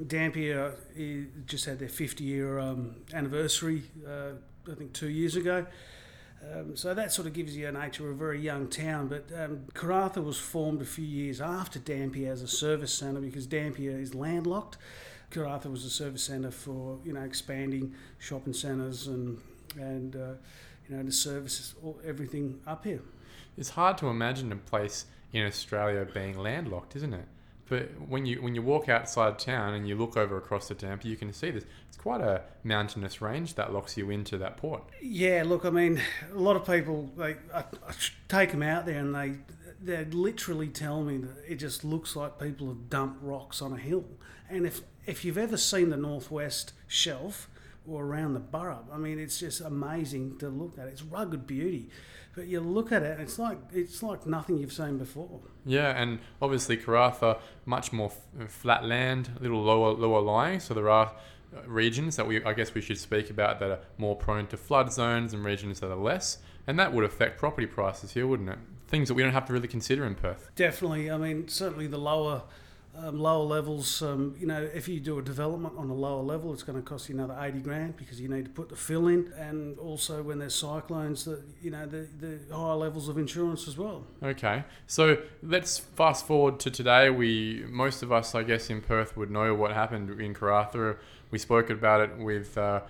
Dampier 0.08 0.76
eh, 0.98 1.22
just 1.46 1.66
had 1.66 1.80
their 1.80 1.88
50 1.88 2.24
year 2.24 2.60
um, 2.60 2.96
anniversary, 3.14 3.84
uh, 4.06 4.32
I 4.70 4.76
think 4.76 4.92
two 4.94 5.10
years 5.10 5.36
ago. 5.38 5.66
Um, 6.54 6.76
so 6.76 6.94
that 6.94 7.12
sort 7.12 7.28
of 7.28 7.34
gives 7.34 7.56
you 7.56 7.68
a 7.68 7.72
nature 7.72 8.10
of 8.10 8.16
a 8.16 8.18
very 8.18 8.40
young 8.40 8.68
town. 8.68 9.08
But 9.08 9.30
um, 9.36 9.66
Karratha 9.74 10.24
was 10.24 10.38
formed 10.38 10.82
a 10.82 10.86
few 10.86 11.06
years 11.06 11.42
after 11.42 11.80
Dampier 11.80 12.32
as 12.32 12.42
a 12.42 12.48
service 12.48 12.94
centre 12.94 13.22
because 13.22 13.48
Dampier 13.48 13.98
is 13.98 14.14
landlocked. 14.14 14.78
Karratha 15.32 15.72
was 15.72 15.86
a 15.86 15.90
service 15.90 16.24
centre 16.24 16.52
for 16.52 17.00
you 17.04 17.14
know 17.14 17.22
expanding 17.22 17.94
shopping 18.20 18.54
centres 18.54 19.08
and 19.08 19.40
and 19.78 20.16
uh, 20.16 20.34
you 20.88 20.96
know 20.96 21.04
to 21.04 21.12
service 21.12 21.74
all, 21.84 22.00
everything 22.06 22.60
up 22.68 22.86
here. 22.86 23.02
It's 23.58 23.72
hard 23.72 23.98
to 24.00 24.08
imagine 24.08 24.52
a 24.52 24.58
place 24.58 25.06
in 25.32 25.46
Australia 25.46 26.06
being 26.14 26.38
landlocked, 26.38 26.96
isn't 26.96 27.14
it? 27.14 27.28
But 27.68 27.90
when 28.08 28.26
you 28.26 28.42
when 28.42 28.54
you 28.54 28.62
walk 28.62 28.90
outside 28.90 29.40
town 29.40 29.74
and 29.74 29.88
you 29.88 29.96
look 29.96 30.18
over 30.18 30.38
across 30.38 30.68
the 30.68 30.76
Dampier, 30.76 31.10
you 31.10 31.18
can 31.18 31.34
see 31.34 31.50
this. 31.50 31.66
It's 31.88 31.98
quite 31.98 32.22
a 32.22 32.44
mountainous 32.64 33.22
range 33.22 33.56
that 33.56 33.74
locks 33.74 33.98
you 33.98 34.12
into 34.12 34.38
that 34.38 34.58
port. 34.58 34.84
Yeah, 35.02 35.44
look, 35.46 35.66
I 35.66 35.72
mean, 35.72 36.00
a 36.32 36.38
lot 36.38 36.56
of 36.56 36.66
people 36.66 37.12
they 37.18 37.38
I, 37.54 37.60
I 37.60 37.94
take 38.28 38.52
them 38.52 38.62
out 38.62 38.86
there 38.86 39.00
and 39.00 39.16
they 39.16 39.38
they 39.82 40.06
literally 40.06 40.68
tell 40.68 41.04
me 41.04 41.18
that 41.18 41.36
it 41.48 41.56
just 41.56 41.84
looks 41.84 42.16
like 42.16 42.40
people 42.40 42.68
have 42.68 42.90
dumped 42.90 43.24
rocks 43.24 43.62
on 43.62 43.74
a 43.74 43.78
hill. 43.78 44.06
And 44.50 44.66
if 44.66 44.82
if 45.06 45.26
you've 45.26 45.38
ever 45.38 45.58
seen 45.58 45.90
the 45.90 45.98
northwest 45.98 46.74
shelf 46.88 47.50
or 47.88 48.04
around 48.04 48.34
the 48.34 48.40
Burrup, 48.40 48.86
I 48.92 48.98
mean, 48.98 49.20
it's 49.20 49.40
just 49.40 49.62
amazing 49.62 50.38
to 50.40 50.50
look 50.50 50.78
at. 50.80 50.88
It's 50.88 51.04
rugged 51.04 51.46
beauty, 51.46 51.90
but 52.36 52.48
you 52.48 52.60
look 52.60 52.92
at 52.92 53.02
it, 53.04 53.12
and 53.14 53.22
it's 53.22 53.40
like 53.40 53.58
it's 53.74 54.04
like 54.04 54.26
nothing 54.28 54.58
you've 54.58 54.74
seen 54.74 54.98
before. 54.98 55.40
Yeah, 55.66 55.90
and 56.02 56.20
obviously 56.42 56.78
Karratha, 56.78 57.40
much 57.66 57.94
more 57.94 58.12
f- 58.40 58.52
flat 58.52 58.84
land, 58.84 59.30
a 59.40 59.42
little 59.42 59.62
lower 59.62 59.94
lower 59.94 60.22
lying. 60.22 60.60
So 60.60 60.74
there 60.74 60.90
are 60.90 61.14
uh, 61.56 61.62
regions 61.68 62.18
that 62.18 62.28
we 62.28 62.44
I 62.44 62.54
guess 62.54 62.74
we 62.74 62.82
should 62.82 62.98
speak 62.98 63.30
about 63.30 63.60
that 63.60 63.72
are 63.72 63.80
more 63.98 64.16
prone 64.16 64.48
to 64.48 64.58
flood 64.58 64.92
zones 64.92 65.34
and 65.34 65.44
regions 65.44 65.80
that 65.80 65.90
are 65.90 65.96
less, 65.96 66.40
and 66.68 66.78
that 66.78 66.94
would 66.94 67.06
affect 67.06 67.40
property 67.40 67.68
prices 67.68 68.12
here, 68.12 68.28
wouldn't 68.28 68.50
it? 68.50 68.60
Things 68.88 69.08
that 69.08 69.16
we 69.16 69.24
don't 69.24 69.34
have 69.34 69.46
to 69.46 69.54
really 69.54 69.68
consider 69.68 70.06
in 70.06 70.16
Perth. 70.16 70.52
Definitely. 70.56 71.10
I 71.10 71.18
mean, 71.18 71.48
certainly 71.48 71.88
the 71.88 71.98
lower 71.98 72.44
Um, 72.98 73.20
lower 73.20 73.44
levels, 73.44 74.02
um, 74.02 74.36
you 74.40 74.48
know, 74.48 74.70
if 74.74 74.88
you 74.88 75.00
do 75.00 75.20
a 75.20 75.22
development 75.22 75.74
on 75.78 75.90
a 75.90 75.94
lower 75.94 76.22
level, 76.22 76.54
it's 76.54 76.64
going 76.64 76.82
to 76.82 76.88
cost 76.88 77.10
you 77.10 77.16
another 77.16 77.38
80 77.38 77.60
grand 77.60 77.98
because 77.98 78.22
you 78.22 78.30
need 78.30 78.46
to 78.46 78.52
put 78.52 78.70
the 78.70 78.76
fill 78.76 79.08
in. 79.08 79.34
And 79.38 79.78
also 79.80 80.24
when 80.24 80.40
there's 80.40 80.56
cyclones, 80.56 81.26
the, 81.26 81.42
you 81.62 81.72
know, 81.72 81.86
the, 81.86 82.08
the 82.20 82.40
higher 82.56 82.76
levels 82.76 83.10
of 83.10 83.18
insurance 83.18 83.68
as 83.68 83.78
well. 83.78 84.06
Okay, 84.24 84.64
so 84.88 85.18
let's 85.44 85.78
fast 85.78 86.26
forward 86.26 86.60
to 86.62 86.72
today. 86.72 87.10
We 87.10 87.66
most 87.68 88.02
of 88.02 88.12
us, 88.14 88.34
I 88.34 88.44
guess, 88.44 88.70
in 88.70 88.82
Perth 88.82 89.18
would 89.18 89.30
know 89.30 89.54
what 89.54 89.74
happened 89.74 90.10
in 90.22 90.34
Karratha. 90.34 90.98
We 91.32 91.40
spoke 91.40 91.70
about 91.70 92.02
it 92.02 92.18
with 92.18 92.58
uh, 92.58 92.82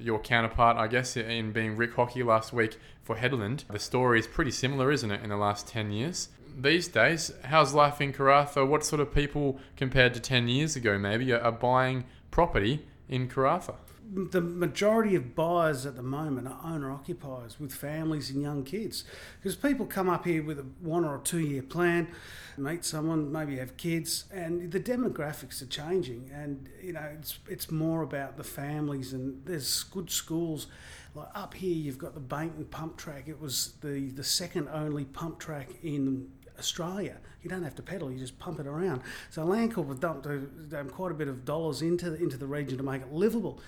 your 0.00 0.18
counterpart, 0.18 0.76
I 0.76 0.86
guess, 0.86 1.16
in 1.16 1.52
being 1.52 1.76
Rick 1.76 1.94
Hockey 1.94 2.22
last 2.22 2.52
week 2.52 2.78
for 3.02 3.16
Hedland. 3.16 3.66
The 3.68 3.78
story 3.78 4.18
is 4.18 4.26
pretty 4.26 4.50
similar, 4.50 4.90
isn't 4.90 5.10
it, 5.10 5.22
in 5.22 5.30
the 5.30 5.36
last 5.36 5.66
10 5.66 5.90
years? 5.90 6.28
These 6.60 6.88
days, 6.88 7.32
how's 7.44 7.72
life 7.72 8.00
in 8.00 8.12
Karratha? 8.12 8.66
What 8.66 8.84
sort 8.84 9.00
of 9.00 9.14
people, 9.14 9.60
compared 9.76 10.12
to 10.14 10.20
10 10.20 10.48
years 10.48 10.74
ago 10.74 10.98
maybe, 10.98 11.32
are 11.32 11.52
buying 11.52 12.04
property 12.32 12.84
in 13.08 13.28
Karratha? 13.28 13.76
the 14.10 14.40
majority 14.40 15.14
of 15.14 15.34
buyers 15.34 15.84
at 15.84 15.94
the 15.94 16.02
moment 16.02 16.48
are 16.48 16.58
owner 16.64 16.90
occupiers 16.90 17.60
with 17.60 17.74
families 17.74 18.30
and 18.30 18.40
young 18.40 18.64
kids 18.64 19.04
because 19.36 19.54
people 19.54 19.84
come 19.84 20.08
up 20.08 20.24
here 20.24 20.42
with 20.42 20.58
a 20.58 20.64
one 20.80 21.04
or 21.04 21.18
two 21.18 21.40
year 21.40 21.62
plan 21.62 22.08
meet 22.56 22.84
someone 22.84 23.30
maybe 23.30 23.58
have 23.58 23.76
kids 23.76 24.24
and 24.32 24.72
the 24.72 24.80
demographics 24.80 25.60
are 25.60 25.66
changing 25.66 26.30
and 26.32 26.70
you 26.82 26.92
know 26.92 27.06
it's 27.18 27.38
it's 27.48 27.70
more 27.70 28.02
about 28.02 28.36
the 28.38 28.44
families 28.44 29.12
and 29.12 29.44
there's 29.44 29.82
good 29.84 30.10
schools 30.10 30.68
like 31.14 31.28
up 31.34 31.52
here 31.54 31.74
you've 31.74 31.98
got 31.98 32.14
the 32.14 32.20
Baynton 32.20 32.64
pump 32.64 32.96
track 32.96 33.28
it 33.28 33.38
was 33.38 33.74
the 33.82 34.10
the 34.10 34.24
second 34.24 34.68
only 34.72 35.04
pump 35.04 35.38
track 35.38 35.68
in 35.82 36.30
Australia. 36.58 37.16
You 37.42 37.50
don't 37.50 37.62
have 37.62 37.74
to 37.76 37.82
pedal; 37.82 38.10
you 38.10 38.18
just 38.18 38.38
pump 38.38 38.60
it 38.60 38.66
around. 38.66 39.02
So 39.30 39.44
Landcorp 39.44 39.88
have 39.88 40.00
dumped 40.00 40.26
um, 40.26 40.90
quite 40.90 41.12
a 41.12 41.14
bit 41.14 41.28
of 41.28 41.44
dollars 41.44 41.82
into 41.82 42.14
into 42.14 42.36
the 42.36 42.46
region 42.46 42.76
to 42.78 42.84
make 42.84 43.02
it 43.02 43.12
livable. 43.12 43.60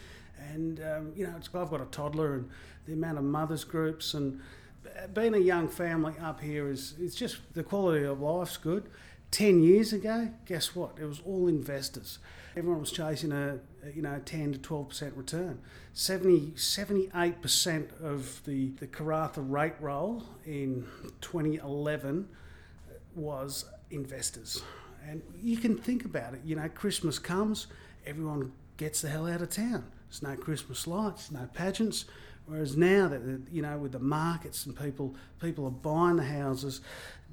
And 0.52 0.80
um, 0.80 1.12
you 1.14 1.26
know, 1.26 1.35
I've 1.37 1.70
got 1.70 1.80
a 1.80 1.87
toddler, 1.87 2.35
and 2.35 2.50
the 2.87 2.92
amount 2.94 3.18
of 3.18 3.25
mothers 3.25 3.64
groups 3.64 4.14
and 4.14 4.40
being 5.14 5.35
a 5.35 5.38
young 5.38 5.68
family 5.68 6.14
up 6.20 6.40
here 6.40 6.68
is 6.68 6.94
it's 6.99 7.14
just 7.14 7.38
the 7.54 7.62
quality 7.62 8.04
of 8.04 8.20
life's 8.20 8.56
good. 8.56 8.88
Ten 9.30 9.62
years 9.62 9.92
ago, 9.92 10.30
guess 10.44 10.75
what? 10.75 10.97
It 11.00 11.04
was 11.04 11.20
all 11.25 11.47
investors. 11.47 12.18
Everyone 12.56 12.80
was 12.80 12.90
chasing 12.90 13.30
a, 13.30 13.61
you 13.94 14.02
know 14.02 14.20
10 14.25 14.52
to 14.52 14.59
12 14.59 14.88
percent 14.88 15.16
return. 15.16 15.61
70, 15.92 16.56
78 16.56 17.40
percent 17.40 17.90
of 18.02 18.44
the 18.44 18.70
the 18.80 18.87
Karratha 18.87 19.44
rate 19.49 19.75
roll 19.80 20.25
in 20.44 20.87
2011 21.20 22.28
was 23.14 23.64
investors. 23.90 24.62
And 25.09 25.23
you 25.40 25.57
can 25.57 25.76
think 25.76 26.05
about 26.05 26.35
it. 26.35 26.40
You 26.45 26.57
know, 26.57 26.69
Christmas 26.69 27.19
comes, 27.19 27.67
everyone 28.07 28.52
gets 28.76 29.02
the 29.02 29.09
hell 29.09 29.26
out 29.26 29.43
of 29.43 29.50
town. 29.50 29.85
There's 30.09 30.23
no 30.23 30.37
Christmas 30.37 30.87
lights, 30.87 31.31
no 31.31 31.49
pageants. 31.55 32.05
Whereas 32.47 32.76
now 32.76 33.09
that 33.09 33.43
you 33.52 33.62
know, 33.62 33.79
with 33.79 33.93
the 33.93 34.00
markets 34.00 34.67
and 34.67 34.76
people, 34.76 35.14
people 35.40 35.67
are 35.67 35.71
buying 35.71 36.17
the 36.17 36.25
houses, 36.25 36.81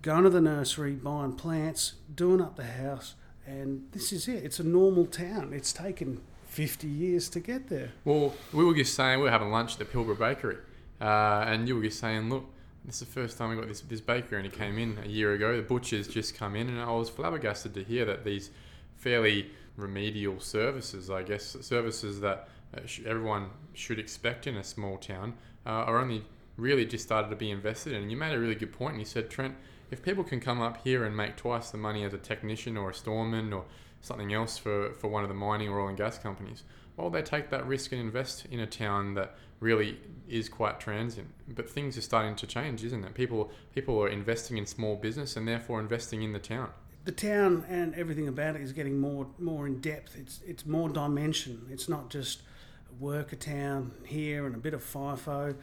going 0.02 0.24
to 0.24 0.30
the 0.30 0.42
nursery, 0.42 0.92
buying 0.94 1.34
plants, 1.34 1.94
doing 2.14 2.40
up 2.42 2.56
the 2.56 2.64
house, 2.64 3.16
and 3.46 3.88
this 3.94 4.12
is 4.12 4.28
it. 4.28 4.44
It's 4.44 4.60
a 4.60 4.64
normal 4.64 5.06
town. 5.06 5.54
It's 5.54 5.74
taken 5.74 6.22
50 6.48 6.88
years 6.88 7.30
to 7.30 7.40
get 7.40 7.70
there. 7.70 7.92
Well, 8.06 8.36
we 8.54 8.64
were 8.64 8.76
just 8.76 8.94
saying 8.94 9.20
we 9.20 9.24
were 9.26 9.32
having 9.32 9.50
lunch 9.50 9.74
at 9.74 9.80
the 9.80 9.86
Pilbara 9.86 10.18
Bakery, 10.18 10.58
uh, 11.02 11.46
and 11.48 11.68
you 11.68 11.76
were 11.76 11.84
just 11.84 12.00
saying, 12.00 12.30
look, 12.30 12.46
this 12.88 13.02
is 13.02 13.08
the 13.08 13.14
first 13.14 13.38
time 13.38 13.50
we 13.50 13.58
got 13.58 13.68
this 13.68 13.82
this 13.82 14.02
bakery, 14.02 14.38
and 14.38 14.52
he 14.52 14.58
came 14.58 14.80
in 14.80 14.98
a 15.04 15.08
year 15.08 15.34
ago. 15.34 15.58
The 15.58 15.62
butcher's 15.62 16.08
just 16.08 16.36
come 16.36 16.56
in, 16.56 16.70
and 16.70 16.80
I 16.80 16.90
was 16.92 17.10
flabbergasted 17.10 17.74
to 17.74 17.84
hear 17.84 18.06
that 18.06 18.24
these 18.24 18.50
fairly 18.96 19.52
remedial 19.76 20.40
services, 20.40 21.10
I 21.10 21.24
guess, 21.24 21.58
services 21.62 22.22
that 22.22 22.48
uh, 22.76 22.80
everyone 23.06 23.50
should 23.74 24.00
expect 24.00 24.48
in 24.48 24.56
a 24.56 24.64
small 24.64 24.98
town, 24.98 25.34
uh, 25.66 25.70
are 25.70 26.00
only 26.00 26.24
really 26.56 26.86
just 26.86 27.04
started 27.04 27.30
to 27.30 27.36
be 27.36 27.52
invested 27.52 27.92
in. 27.92 28.04
And 28.04 28.10
you 28.10 28.16
made 28.16 28.34
a 28.34 28.40
really 28.40 28.56
good 28.56 28.72
point, 28.72 28.94
and 28.94 29.02
you 29.02 29.06
said, 29.06 29.30
Trent, 29.30 29.56
if 29.92 30.02
people 30.02 30.24
can 30.24 30.40
come 30.40 30.62
up 30.62 30.82
here 30.84 31.04
and 31.04 31.16
make 31.16 31.36
twice 31.36 31.70
the 31.70 31.78
money 31.78 32.06
as 32.06 32.14
a 32.14 32.18
technician 32.18 32.78
or 32.78 32.92
a 32.92 32.94
storeman 32.94 33.52
or 33.52 33.66
something 34.02 34.34
else 34.34 34.58
for, 34.58 34.94
for 34.94 35.10
one 35.10 35.24
of 35.24 35.30
the 35.30 35.36
mining 35.36 35.68
or 35.68 35.82
oil 35.82 35.90
and 35.90 35.98
gas 35.98 36.18
companies, 36.18 36.64
well, 36.98 37.12
they 37.12 37.22
take 37.22 37.52
that 37.52 37.66
risk 37.66 37.92
and 37.92 38.02
invest 38.02 38.46
in 38.52 38.60
a 38.60 38.66
town 38.66 39.14
that 39.14 39.36
really 39.60 40.00
is 40.28 40.50
quite 40.50 40.80
transient. 40.80 41.30
But 41.48 41.70
things 41.70 41.98
are 41.98 42.02
starting 42.02 42.36
to 42.36 42.48
change, 42.48 42.84
isn't 42.84 43.04
it? 43.04 43.14
People 43.14 43.52
people 43.74 44.02
are 44.02 44.10
investing 44.10 44.58
in 44.58 44.66
small 44.66 44.96
business 44.96 45.38
and 45.38 45.48
therefore 45.48 45.80
investing 45.80 46.24
in 46.24 46.34
the 46.34 46.40
town. 46.40 46.70
The 47.06 47.12
town 47.12 47.66
and 47.70 47.96
everything 47.96 48.28
about 48.28 48.56
it 48.56 48.62
is 48.62 48.74
getting 48.74 49.00
more 49.00 49.28
more 49.38 49.68
in 49.68 49.80
depth. 49.80 50.18
It's 50.18 50.42
it's 50.46 50.66
more 50.66 50.90
dimension. 50.90 51.68
It's 51.72 51.88
not 51.88 52.10
just 52.10 52.42
a 52.90 53.04
worker 53.04 53.36
town 53.36 53.92
here 54.06 54.46
and 54.46 54.56
a 54.56 54.60
bit 54.60 54.74
of 54.74 54.84
FIFO. 54.84 55.56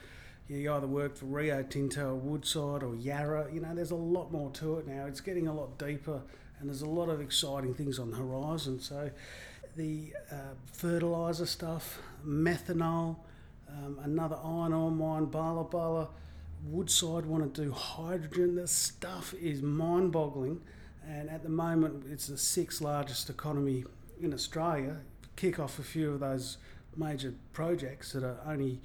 You 0.46 0.72
either 0.72 0.86
work 0.86 1.16
for 1.16 1.24
Rio 1.24 1.62
Tinto 1.62 2.10
or 2.10 2.14
Woodside 2.14 2.82
or 2.82 2.94
Yara. 2.94 3.48
You 3.52 3.60
know, 3.60 3.74
there's 3.74 3.92
a 3.92 3.96
lot 3.96 4.30
more 4.30 4.50
to 4.52 4.78
it 4.78 4.86
now. 4.86 5.06
It's 5.06 5.20
getting 5.20 5.48
a 5.48 5.54
lot 5.54 5.78
deeper 5.78 6.20
and 6.60 6.68
there's 6.68 6.82
a 6.82 6.88
lot 6.88 7.08
of 7.08 7.20
exciting 7.20 7.74
things 7.74 7.98
on 7.98 8.10
the 8.10 8.16
horizon. 8.16 8.78
So 8.80 9.10
the 9.76 10.12
uh, 10.30 10.54
fertiliser 10.72 11.46
stuff, 11.46 11.98
methanol, 12.26 13.16
um, 13.68 13.98
another 14.02 14.36
iron 14.42 14.72
ore 14.72 14.90
mine, 14.90 15.26
Balla 15.26 15.64
Balla. 15.64 16.08
Woodside 16.66 17.26
want 17.26 17.54
to 17.54 17.62
do 17.64 17.72
hydrogen. 17.72 18.56
This 18.56 18.72
stuff 18.72 19.34
is 19.34 19.60
mind 19.60 20.12
boggling. 20.12 20.62
And 21.06 21.28
at 21.28 21.42
the 21.42 21.50
moment, 21.50 22.04
it's 22.10 22.28
the 22.28 22.38
sixth 22.38 22.80
largest 22.80 23.28
economy 23.28 23.84
in 24.20 24.32
Australia. 24.32 24.98
Kick 25.36 25.58
off 25.58 25.78
a 25.78 25.82
few 25.82 26.12
of 26.12 26.20
those 26.20 26.56
major 26.96 27.34
projects 27.52 28.12
that 28.12 28.24
are 28.24 28.38
only 28.46 28.80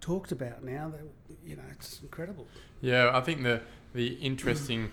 talked 0.00 0.30
about 0.30 0.62
now. 0.62 0.90
That 0.90 1.00
you 1.44 1.56
know, 1.56 1.62
it's 1.72 2.00
incredible. 2.00 2.46
Yeah, 2.80 3.10
I 3.12 3.20
think 3.20 3.42
the 3.42 3.62
the 3.92 4.14
interesting 4.14 4.92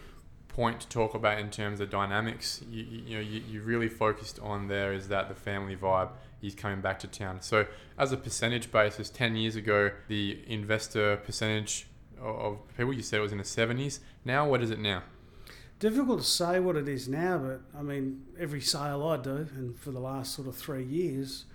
point 0.53 0.79
to 0.81 0.87
talk 0.87 1.13
about 1.15 1.39
in 1.39 1.49
terms 1.49 1.79
of 1.79 1.89
dynamics, 1.89 2.61
you, 2.69 2.83
you 2.83 3.15
know, 3.15 3.21
you, 3.21 3.41
you 3.49 3.61
really 3.61 3.89
focused 3.89 4.39
on 4.41 4.67
there 4.67 4.93
is 4.93 5.07
that 5.07 5.27
the 5.27 5.35
family 5.35 5.75
vibe 5.75 6.09
is 6.41 6.55
coming 6.55 6.79
back 6.79 6.99
to 6.99 7.07
town. 7.07 7.41
So, 7.41 7.65
as 7.97 8.11
a 8.11 8.17
percentage 8.17 8.71
basis, 8.71 9.09
10 9.09 9.35
years 9.35 9.55
ago, 9.55 9.91
the 10.07 10.39
investor 10.47 11.17
percentage 11.17 11.87
of 12.21 12.59
people, 12.77 12.93
you 12.93 13.01
said 13.01 13.19
it 13.19 13.23
was 13.23 13.31
in 13.31 13.37
the 13.39 13.43
70s. 13.43 13.99
Now, 14.23 14.47
what 14.47 14.61
is 14.61 14.69
it 14.69 14.79
now? 14.79 15.03
Difficult 15.79 16.19
to 16.21 16.25
say 16.25 16.59
what 16.59 16.75
it 16.75 16.87
is 16.87 17.09
now, 17.09 17.37
but 17.39 17.61
I 17.77 17.81
mean, 17.81 18.23
every 18.39 18.61
sale 18.61 19.05
I 19.07 19.17
do, 19.17 19.47
and 19.55 19.77
for 19.77 19.91
the 19.91 19.99
last 19.99 20.33
sort 20.35 20.47
of 20.47 20.55
three 20.55 20.85
years, 20.85 21.45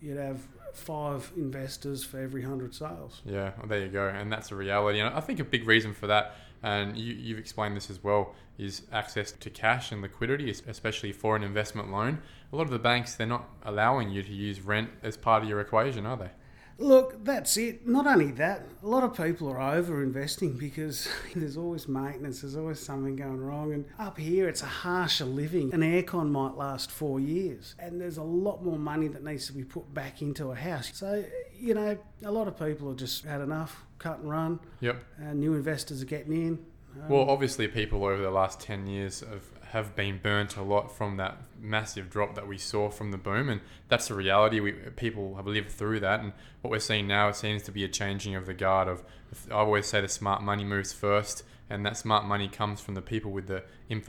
you'd 0.00 0.16
have 0.16 0.40
five 0.72 1.30
investors 1.36 2.04
for 2.04 2.18
every 2.18 2.42
hundred 2.42 2.74
sales. 2.74 3.22
Yeah, 3.24 3.52
well, 3.58 3.66
there 3.68 3.80
you 3.80 3.88
go, 3.88 4.08
and 4.08 4.32
that's 4.32 4.50
a 4.50 4.56
reality. 4.56 4.98
And 4.98 5.14
I 5.14 5.20
think 5.20 5.40
a 5.40 5.44
big 5.44 5.66
reason 5.66 5.94
for 5.94 6.06
that 6.08 6.36
and 6.62 6.96
you, 6.96 7.14
you've 7.14 7.38
explained 7.38 7.76
this 7.76 7.90
as 7.90 8.02
well, 8.02 8.34
is 8.58 8.82
access 8.92 9.32
to 9.32 9.50
cash 9.50 9.92
and 9.92 10.02
liquidity, 10.02 10.50
especially 10.50 11.12
for 11.12 11.36
an 11.36 11.42
investment 11.42 11.90
loan. 11.90 12.20
A 12.52 12.56
lot 12.56 12.64
of 12.64 12.70
the 12.70 12.78
banks, 12.78 13.14
they're 13.14 13.26
not 13.26 13.48
allowing 13.64 14.10
you 14.10 14.22
to 14.22 14.32
use 14.32 14.60
rent 14.60 14.90
as 15.02 15.16
part 15.16 15.42
of 15.42 15.48
your 15.48 15.60
equation, 15.60 16.06
are 16.06 16.16
they? 16.16 16.30
Look, 16.78 17.24
that's 17.24 17.56
it. 17.56 17.86
Not 17.86 18.06
only 18.06 18.32
that, 18.32 18.66
a 18.82 18.86
lot 18.86 19.02
of 19.02 19.16
people 19.16 19.48
are 19.48 19.60
over 19.60 20.02
investing 20.02 20.58
because 20.58 21.08
there's 21.34 21.56
always 21.56 21.88
maintenance, 21.88 22.42
there's 22.42 22.56
always 22.56 22.80
something 22.80 23.16
going 23.16 23.40
wrong. 23.40 23.72
And 23.72 23.86
up 23.98 24.18
here, 24.18 24.46
it's 24.48 24.62
a 24.62 24.66
harsher 24.66 25.24
living. 25.24 25.72
An 25.72 25.80
aircon 25.80 26.30
might 26.30 26.54
last 26.56 26.90
four 26.90 27.18
years, 27.18 27.74
and 27.78 27.98
there's 27.98 28.18
a 28.18 28.22
lot 28.22 28.62
more 28.62 28.78
money 28.78 29.08
that 29.08 29.24
needs 29.24 29.46
to 29.46 29.54
be 29.54 29.64
put 29.64 29.92
back 29.94 30.20
into 30.20 30.52
a 30.52 30.54
house. 30.54 30.90
So, 30.92 31.24
you 31.58 31.72
know, 31.72 31.96
a 32.22 32.30
lot 32.30 32.46
of 32.46 32.58
people 32.58 32.88
have 32.88 32.98
just 32.98 33.24
had 33.24 33.40
enough, 33.40 33.85
cut 33.98 34.18
and 34.18 34.30
run. 34.30 34.60
Yep. 34.80 35.02
And 35.18 35.40
new 35.40 35.54
investors 35.54 36.02
are 36.02 36.06
getting 36.06 36.32
in. 36.32 36.58
Um, 37.02 37.08
well, 37.08 37.30
obviously, 37.30 37.68
people 37.68 38.04
over 38.04 38.22
the 38.22 38.30
last 38.30 38.60
10 38.60 38.86
years 38.86 39.20
have 39.20 39.44
have 39.70 39.96
been 39.96 40.18
burnt 40.22 40.56
a 40.56 40.62
lot 40.62 40.96
from 40.96 41.16
that 41.16 41.36
massive 41.60 42.08
drop 42.08 42.36
that 42.36 42.46
we 42.46 42.56
saw 42.56 42.88
from 42.88 43.10
the 43.10 43.18
boom, 43.18 43.48
and 43.48 43.60
that's 43.88 44.08
the 44.08 44.14
reality. 44.14 44.60
We 44.60 44.72
people 44.72 45.34
have 45.36 45.46
lived 45.46 45.70
through 45.70 46.00
that, 46.00 46.20
and 46.20 46.32
what 46.62 46.70
we're 46.70 46.78
seeing 46.78 47.06
now 47.06 47.28
it 47.28 47.36
seems 47.36 47.62
to 47.64 47.72
be 47.72 47.84
a 47.84 47.88
changing 47.88 48.34
of 48.34 48.46
the 48.46 48.54
guard. 48.54 48.88
Of 48.88 49.02
I 49.50 49.54
always 49.54 49.86
say 49.86 50.00
the 50.00 50.08
smart 50.08 50.42
money 50.42 50.64
moves 50.64 50.92
first, 50.92 51.42
and 51.68 51.84
that 51.84 51.96
smart 51.96 52.24
money 52.24 52.48
comes 52.48 52.80
from 52.80 52.94
the 52.94 53.02
people 53.02 53.32
with 53.32 53.48
the 53.48 53.64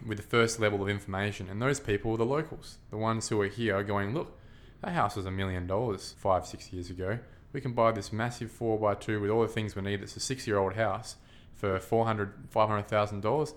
with 0.05 0.17
the 0.17 0.23
first 0.23 0.59
level 0.59 0.81
of 0.81 0.89
information, 0.89 1.49
and 1.49 1.61
those 1.61 1.79
people 1.79 2.13
are 2.13 2.17
the 2.17 2.25
locals, 2.25 2.77
the 2.91 2.97
ones 2.97 3.29
who 3.29 3.41
are 3.41 3.47
here 3.47 3.81
going, 3.83 4.13
look, 4.13 4.39
that 4.81 4.91
house 4.91 5.15
was 5.15 5.25
a 5.25 5.31
million 5.31 5.65
dollars 5.67 6.15
five 6.19 6.45
six 6.45 6.71
years 6.71 6.89
ago. 6.89 7.19
We 7.57 7.61
can 7.61 7.73
buy 7.73 7.91
this 7.91 8.13
massive 8.13 8.51
four 8.51 8.77
by 8.77 8.93
two 8.93 9.19
with 9.19 9.31
all 9.31 9.41
the 9.41 9.47
things 9.47 9.75
we 9.75 9.81
need. 9.81 10.03
It's 10.03 10.15
a 10.15 10.19
six 10.19 10.45
year 10.45 10.59
old 10.59 10.73
house 10.73 11.15
for 11.55 11.79
four 11.79 12.05
hundred 12.05 12.33
five 12.51 12.69
hundred 12.69 12.87
thousand 12.87 13.21
dollars. 13.21 13.55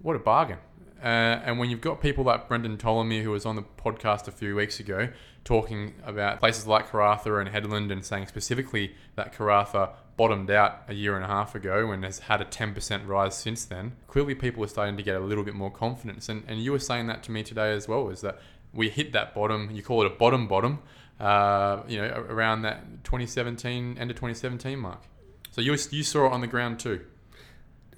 What 0.00 0.14
a 0.14 0.20
bargain! 0.20 0.58
Uh, 1.02 1.42
and 1.44 1.58
when 1.58 1.68
you've 1.68 1.80
got 1.80 2.00
people 2.00 2.22
like 2.22 2.46
Brendan 2.46 2.76
Ptolemy, 2.76 3.24
who 3.24 3.32
was 3.32 3.44
on 3.44 3.56
the 3.56 3.64
podcast 3.64 4.28
a 4.28 4.30
few 4.30 4.54
weeks 4.54 4.78
ago, 4.78 5.08
talking 5.42 5.94
about 6.06 6.38
places 6.38 6.68
like 6.68 6.90
Karratha 6.90 7.40
and 7.40 7.50
Hedland 7.50 7.90
and 7.90 8.04
saying 8.04 8.28
specifically 8.28 8.94
that 9.16 9.34
Karratha 9.34 9.94
bottomed 10.16 10.52
out 10.52 10.82
a 10.86 10.94
year 10.94 11.16
and 11.16 11.24
a 11.24 11.26
half 11.26 11.56
ago 11.56 11.90
and 11.90 12.04
has 12.04 12.20
had 12.20 12.40
a 12.40 12.44
10% 12.44 13.08
rise 13.08 13.36
since 13.36 13.64
then, 13.64 13.96
clearly 14.06 14.36
people 14.36 14.62
are 14.62 14.68
starting 14.68 14.96
to 14.96 15.02
get 15.02 15.16
a 15.16 15.20
little 15.20 15.42
bit 15.42 15.54
more 15.54 15.72
confidence. 15.72 16.28
And, 16.28 16.44
and 16.46 16.62
you 16.62 16.70
were 16.70 16.78
saying 16.78 17.08
that 17.08 17.24
to 17.24 17.32
me 17.32 17.42
today 17.42 17.72
as 17.72 17.88
well, 17.88 18.10
is 18.10 18.20
that 18.20 18.38
we 18.72 18.90
hit 18.90 19.12
that 19.12 19.34
bottom, 19.34 19.72
you 19.72 19.82
call 19.82 20.02
it 20.02 20.06
a 20.06 20.14
bottom 20.14 20.46
bottom, 20.46 20.78
uh, 21.20 21.82
you 21.86 22.00
know, 22.00 22.08
around 22.28 22.62
that 22.62 23.04
2017, 23.04 23.98
end 23.98 24.10
of 24.10 24.16
2017 24.16 24.78
mark. 24.78 25.02
So 25.50 25.60
you, 25.60 25.72
you 25.90 26.02
saw 26.02 26.26
it 26.26 26.32
on 26.32 26.40
the 26.40 26.46
ground 26.46 26.80
too. 26.80 27.04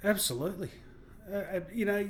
Absolutely. 0.03 0.69
Uh, 1.31 1.37
uh, 1.37 1.59
you 1.73 1.85
know, 1.85 2.09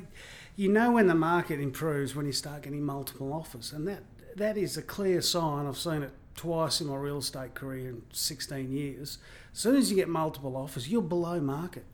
you 0.55 0.69
know 0.69 0.93
when 0.93 1.07
the 1.07 1.15
market 1.15 1.59
improves 1.59 2.15
when 2.15 2.25
you 2.25 2.31
start 2.31 2.63
getting 2.63 2.83
multiple 2.83 3.31
offers, 3.31 3.71
and 3.71 3.87
that 3.87 4.03
that 4.35 4.57
is 4.57 4.77
a 4.77 4.81
clear 4.81 5.21
sign. 5.21 5.67
I've 5.67 5.77
seen 5.77 6.01
it 6.01 6.11
twice 6.35 6.81
in 6.81 6.87
my 6.87 6.95
real 6.95 7.19
estate 7.19 7.53
career 7.53 7.89
in 7.89 8.01
16 8.11 8.71
years. 8.71 9.19
As 9.51 9.59
soon 9.59 9.75
as 9.75 9.91
you 9.91 9.95
get 9.95 10.09
multiple 10.09 10.57
offers, 10.57 10.89
you're 10.89 11.03
below 11.03 11.39
market. 11.39 11.85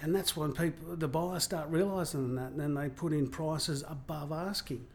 And 0.00 0.14
that's 0.14 0.36
when 0.36 0.52
people, 0.52 0.96
the 0.96 1.06
buyers 1.06 1.44
start 1.44 1.68
realising 1.68 2.34
that, 2.34 2.52
and 2.52 2.60
then 2.60 2.74
they 2.74 2.88
put 2.88 3.12
in 3.12 3.28
prices 3.28 3.84
above 3.86 4.32
asking. 4.32 4.86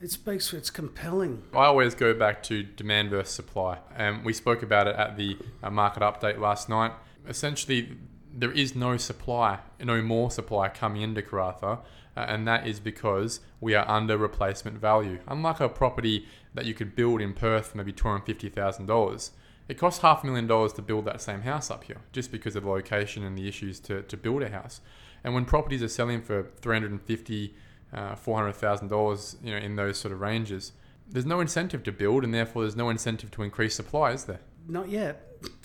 It 0.00 0.10
speaks 0.10 0.52
it's 0.52 0.70
compelling. 0.70 1.44
I 1.52 1.64
always 1.64 1.94
go 1.94 2.14
back 2.14 2.42
to 2.44 2.62
demand 2.62 3.10
versus 3.10 3.34
supply. 3.34 3.78
And 3.96 4.24
we 4.24 4.32
spoke 4.32 4.62
about 4.62 4.86
it 4.86 4.96
at 4.96 5.16
the 5.16 5.38
uh, 5.62 5.70
market 5.70 6.02
update 6.02 6.38
last 6.38 6.68
night. 6.68 6.92
Essentially, 7.26 7.96
there 8.36 8.52
is 8.52 8.74
no 8.74 8.96
supply, 8.96 9.60
no 9.80 10.02
more 10.02 10.30
supply 10.30 10.68
coming 10.68 11.02
into 11.02 11.22
Karratha, 11.22 11.78
uh, 12.16 12.20
and 12.20 12.46
that 12.48 12.66
is 12.66 12.80
because 12.80 13.40
we 13.60 13.74
are 13.74 13.88
under 13.88 14.18
replacement 14.18 14.78
value. 14.78 15.20
Unlike 15.28 15.60
a 15.60 15.68
property 15.68 16.26
that 16.52 16.66
you 16.66 16.74
could 16.74 16.96
build 16.96 17.20
in 17.20 17.32
Perth, 17.32 17.68
for 17.68 17.78
maybe 17.78 17.92
$250,000, 17.92 19.30
it 19.68 19.78
costs 19.78 20.02
half 20.02 20.22
a 20.22 20.26
million 20.26 20.46
dollars 20.46 20.72
to 20.74 20.82
build 20.82 21.04
that 21.06 21.20
same 21.20 21.42
house 21.42 21.70
up 21.70 21.84
here, 21.84 22.02
just 22.12 22.30
because 22.30 22.56
of 22.56 22.64
the 22.64 22.68
location 22.68 23.22
and 23.24 23.38
the 23.38 23.48
issues 23.48 23.80
to, 23.80 24.02
to 24.02 24.16
build 24.16 24.42
a 24.42 24.50
house. 24.50 24.80
And 25.22 25.34
when 25.34 25.44
properties 25.44 25.82
are 25.82 25.88
selling 25.88 26.20
for 26.20 26.50
350 26.60 27.54
uh, 27.92 28.14
$400,000, 28.14 29.36
you 29.44 29.52
know, 29.52 29.58
in 29.58 29.76
those 29.76 29.98
sort 29.98 30.12
of 30.12 30.20
ranges, 30.20 30.72
there's 31.08 31.26
no 31.26 31.40
incentive 31.40 31.82
to 31.84 31.92
build, 31.92 32.24
and 32.24 32.32
therefore 32.32 32.62
there's 32.62 32.76
no 32.76 32.88
incentive 32.88 33.30
to 33.32 33.42
increase 33.42 33.74
supply, 33.74 34.12
is 34.12 34.24
there? 34.24 34.40
Not 34.66 34.88
yet. 34.88 35.20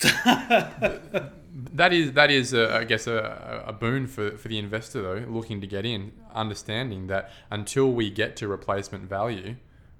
that 1.72 1.92
is 1.92 2.12
that 2.12 2.30
is 2.30 2.52
a, 2.52 2.76
I 2.76 2.84
guess 2.84 3.06
a, 3.06 3.64
a 3.66 3.72
boon 3.72 4.06
for, 4.06 4.36
for 4.36 4.48
the 4.48 4.58
investor 4.58 5.02
though 5.02 5.24
looking 5.28 5.60
to 5.60 5.66
get 5.66 5.84
in 5.84 6.12
understanding 6.34 7.06
that 7.08 7.30
until 7.50 7.90
we 7.90 8.10
get 8.10 8.36
to 8.36 8.48
replacement 8.48 9.04
value 9.04 9.56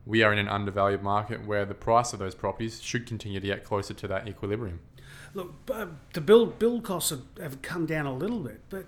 we 0.07 0.23
are 0.23 0.33
in 0.33 0.39
an 0.39 0.49
undervalued 0.49 1.03
market 1.03 1.47
where 1.47 1.65
the 1.65 1.75
price 1.75 2.13
of 2.13 2.19
those 2.19 2.35
properties 2.35 2.81
should 2.81 3.07
continue 3.07 3.41
to 3.41 3.47
get 3.47 3.65
closer 3.65 3.95
to 3.95 4.07
that 4.07 4.29
equilibrium 4.29 4.81
look 5.35 5.55
uh, 5.73 5.87
the 6.13 6.21
build 6.21 6.59
build 6.59 6.85
costs 6.85 7.11
have, 7.11 7.23
have 7.41 7.63
come 7.63 7.87
down 7.87 8.07
a 8.07 8.15
little 8.15 8.41
bit 8.41 8.61
but 8.69 8.87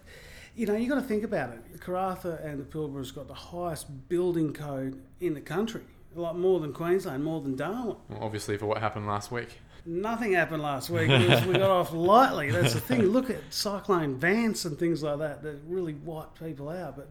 you 0.54 0.66
know, 0.66 0.74
you've 0.74 0.88
got 0.88 0.96
to 0.96 1.02
think 1.02 1.24
about 1.24 1.50
it. 1.50 1.80
Karratha 1.80 2.44
and 2.44 2.60
the 2.60 2.64
Pilbara's 2.64 3.10
got 3.10 3.26
the 3.26 3.34
highest 3.34 4.08
building 4.08 4.52
code 4.52 5.00
in 5.20 5.34
the 5.34 5.40
country, 5.40 5.82
a 6.16 6.20
lot 6.20 6.38
more 6.38 6.60
than 6.60 6.72
Queensland, 6.72 7.24
more 7.24 7.40
than 7.40 7.56
Darwin. 7.56 7.96
Well, 8.08 8.18
obviously, 8.20 8.56
for 8.56 8.66
what 8.66 8.78
happened 8.78 9.06
last 9.06 9.32
week. 9.32 9.48
Nothing 9.84 10.34
happened 10.34 10.62
last 10.62 10.90
week. 10.90 11.08
we 11.08 11.54
got 11.54 11.62
off 11.62 11.92
lightly. 11.92 12.50
That's 12.52 12.74
the 12.74 12.80
thing. 12.80 13.02
Look 13.02 13.30
at 13.30 13.40
Cyclone 13.50 14.16
Vance 14.16 14.64
and 14.64 14.78
things 14.78 15.02
like 15.02 15.18
that 15.18 15.42
that 15.42 15.58
really 15.66 15.94
wipe 15.94 16.38
people 16.38 16.68
out. 16.68 16.96
But, 16.96 17.10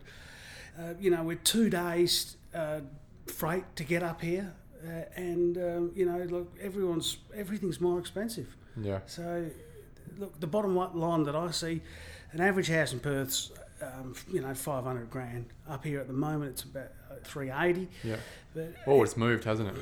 uh, 0.80 0.94
you 0.98 1.12
know, 1.12 1.24
we're 1.24 1.36
two 1.36 1.70
days 1.70 2.38
uh, 2.56 2.80
freight 3.28 3.66
to 3.76 3.84
get 3.84 4.04
up 4.04 4.22
here. 4.22 4.54
Uh, 4.88 5.04
and, 5.16 5.58
um, 5.58 5.92
you 5.96 6.06
know, 6.06 6.20
look, 6.24 6.58
everyone's, 6.62 7.18
everything's 7.36 7.82
more 7.82 8.00
expensive. 8.00 8.56
Yeah. 8.80 9.00
So, 9.06 9.50
look, 10.18 10.40
the 10.40 10.48
bottom 10.48 10.76
line 10.76 11.24
that 11.24 11.36
I 11.36 11.52
see, 11.52 11.82
an 12.32 12.42
average 12.42 12.70
house 12.70 12.94
in 12.94 13.00
Perth's, 13.00 13.52
um, 13.82 14.16
you 14.32 14.42
know, 14.42 14.54
500 14.54 15.10
grand. 15.10 15.46
Up 15.70 15.84
here 15.84 16.00
at 16.00 16.08
the 16.08 16.14
moment, 16.14 16.52
it's 16.52 16.64
about 16.64 16.90
380. 17.24 17.88
Yeah. 18.04 18.18
But 18.54 18.74
oh, 18.88 19.04
it's 19.04 19.18
moved, 19.18 19.44
hasn't 19.46 19.70
it? 19.70 19.76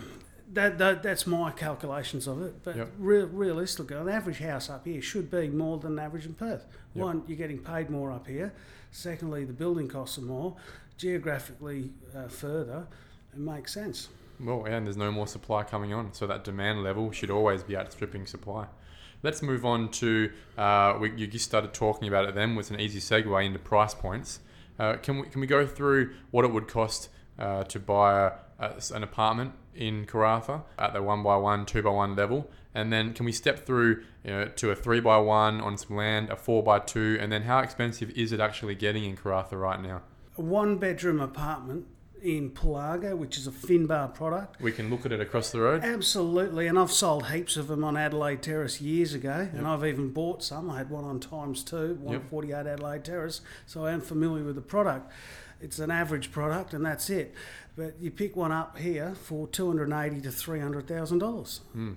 that, 0.53 0.77
that 0.79 1.03
that's 1.03 1.27
my 1.27 1.51
calculations 1.51 2.27
of 2.27 2.41
it. 2.41 2.63
But 2.63 2.75
Yep. 2.75 2.91
real, 2.97 3.27
realistically, 3.27 3.95
an 3.97 4.09
average 4.09 4.39
house 4.39 4.69
up 4.69 4.85
here 4.85 5.01
should 5.01 5.29
be 5.29 5.47
more 5.47 5.77
than 5.77 5.97
average 5.99 6.25
in 6.25 6.33
Perth. 6.33 6.65
Yep. 6.95 7.03
One, 7.05 7.23
you're 7.27 7.37
getting 7.37 7.59
paid 7.59 7.89
more 7.89 8.11
up 8.11 8.27
here. 8.27 8.51
Secondly, 8.91 9.45
the 9.45 9.53
building 9.53 9.87
costs 9.87 10.17
are 10.17 10.21
more. 10.21 10.55
Geographically 10.97 11.91
uh, 12.15 12.27
further, 12.27 12.87
it 13.33 13.39
makes 13.39 13.73
sense. 13.73 14.09
Well, 14.39 14.65
and 14.65 14.85
there's 14.85 14.97
no 14.97 15.11
more 15.11 15.27
supply 15.27 15.63
coming 15.63 15.93
on, 15.93 16.13
so 16.13 16.25
that 16.27 16.43
demand 16.43 16.83
level 16.83 17.11
should 17.11 17.29
always 17.29 17.61
be 17.63 17.75
outstripping 17.77 18.25
supply. 18.25 18.67
Let's 19.21 19.41
move 19.41 19.65
on 19.65 19.89
to 19.91 20.31
uh, 20.57 20.97
we, 20.99 21.11
you 21.11 21.27
just 21.27 21.45
started 21.45 21.73
talking 21.73 22.07
about 22.07 22.25
it. 22.25 22.35
Then 22.35 22.55
was 22.55 22.69
an 22.71 22.79
easy 22.79 22.99
segue 22.99 23.45
into 23.45 23.59
price 23.59 23.93
points. 23.93 24.39
Uh, 24.77 24.95
can 24.95 25.19
we 25.19 25.27
can 25.27 25.41
we 25.41 25.47
go 25.47 25.65
through 25.65 26.13
what 26.31 26.45
it 26.45 26.51
would 26.53 26.67
cost 26.67 27.09
uh, 27.37 27.63
to 27.65 27.79
buy 27.79 28.27
a, 28.27 28.31
a, 28.59 28.81
an 28.93 29.03
apartment 29.03 29.53
in 29.75 30.05
Karratha 30.05 30.63
at 30.77 30.93
the 30.93 31.01
one 31.01 31.23
by 31.23 31.35
one, 31.35 31.65
two 31.65 31.81
by 31.81 31.89
one 31.89 32.15
level, 32.15 32.49
and 32.73 32.91
then 32.91 33.13
can 33.13 33.25
we 33.25 33.31
step 33.31 33.65
through 33.65 34.03
you 34.23 34.31
know, 34.31 34.45
to 34.47 34.71
a 34.71 34.75
three 34.75 34.99
by 34.99 35.17
one 35.17 35.61
on 35.61 35.77
some 35.77 35.97
land, 35.97 36.29
a 36.29 36.35
four 36.35 36.63
by 36.63 36.79
two, 36.79 37.17
and 37.19 37.31
then 37.31 37.43
how 37.43 37.59
expensive 37.59 38.09
is 38.11 38.31
it 38.31 38.39
actually 38.39 38.75
getting 38.75 39.03
in 39.03 39.15
Karratha 39.15 39.59
right 39.59 39.81
now? 39.81 40.01
A 40.37 40.41
one 40.41 40.77
bedroom 40.77 41.19
apartment 41.19 41.87
in 42.21 42.51
Pelago, 42.51 43.17
which 43.17 43.37
is 43.37 43.47
a 43.47 43.51
Finbar 43.51 44.13
product. 44.13 44.61
We 44.61 44.71
can 44.71 44.89
look 44.89 45.05
at 45.05 45.11
it 45.11 45.21
across 45.21 45.51
the 45.51 45.61
road. 45.61 45.83
Absolutely, 45.83 46.67
and 46.67 46.77
I've 46.77 46.91
sold 46.91 47.27
heaps 47.27 47.57
of 47.57 47.67
them 47.67 47.83
on 47.83 47.97
Adelaide 47.97 48.41
Terrace 48.41 48.81
years 48.81 49.13
ago, 49.13 49.49
and 49.53 49.67
I've 49.67 49.85
even 49.85 50.11
bought 50.11 50.43
some. 50.43 50.69
I 50.69 50.77
had 50.77 50.89
one 50.89 51.03
on 51.03 51.19
Times 51.19 51.63
Two, 51.63 51.95
148 52.01 52.67
Adelaide 52.67 53.03
Terrace, 53.03 53.41
so 53.65 53.85
I 53.85 53.91
am 53.91 54.01
familiar 54.01 54.43
with 54.43 54.55
the 54.55 54.61
product. 54.61 55.11
It's 55.61 55.79
an 55.79 55.91
average 55.91 56.31
product, 56.31 56.73
and 56.73 56.85
that's 56.85 57.09
it. 57.09 57.33
But 57.75 57.99
you 57.99 58.11
pick 58.11 58.35
one 58.35 58.51
up 58.51 58.77
here 58.77 59.13
for 59.15 59.47
two 59.47 59.67
hundred 59.67 59.91
eighty 59.91 60.21
to 60.21 60.31
three 60.31 60.59
hundred 60.59 60.87
thousand 60.87 61.19
dollars. 61.19 61.61
Hmm. 61.73 61.93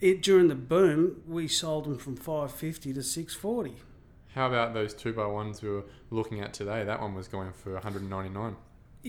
It 0.00 0.22
during 0.22 0.48
the 0.48 0.54
boom, 0.54 1.22
we 1.26 1.48
sold 1.48 1.84
them 1.84 1.98
from 1.98 2.16
five 2.16 2.52
fifty 2.52 2.92
to 2.92 3.02
six 3.02 3.34
forty. 3.34 3.76
How 4.34 4.46
about 4.46 4.74
those 4.74 4.94
two 4.94 5.12
by 5.12 5.26
ones 5.26 5.62
we 5.62 5.70
were 5.70 5.84
looking 6.10 6.40
at 6.40 6.52
today? 6.52 6.84
That 6.84 7.00
one 7.00 7.14
was 7.14 7.28
going 7.28 7.52
for 7.52 7.72
199. 7.72 8.56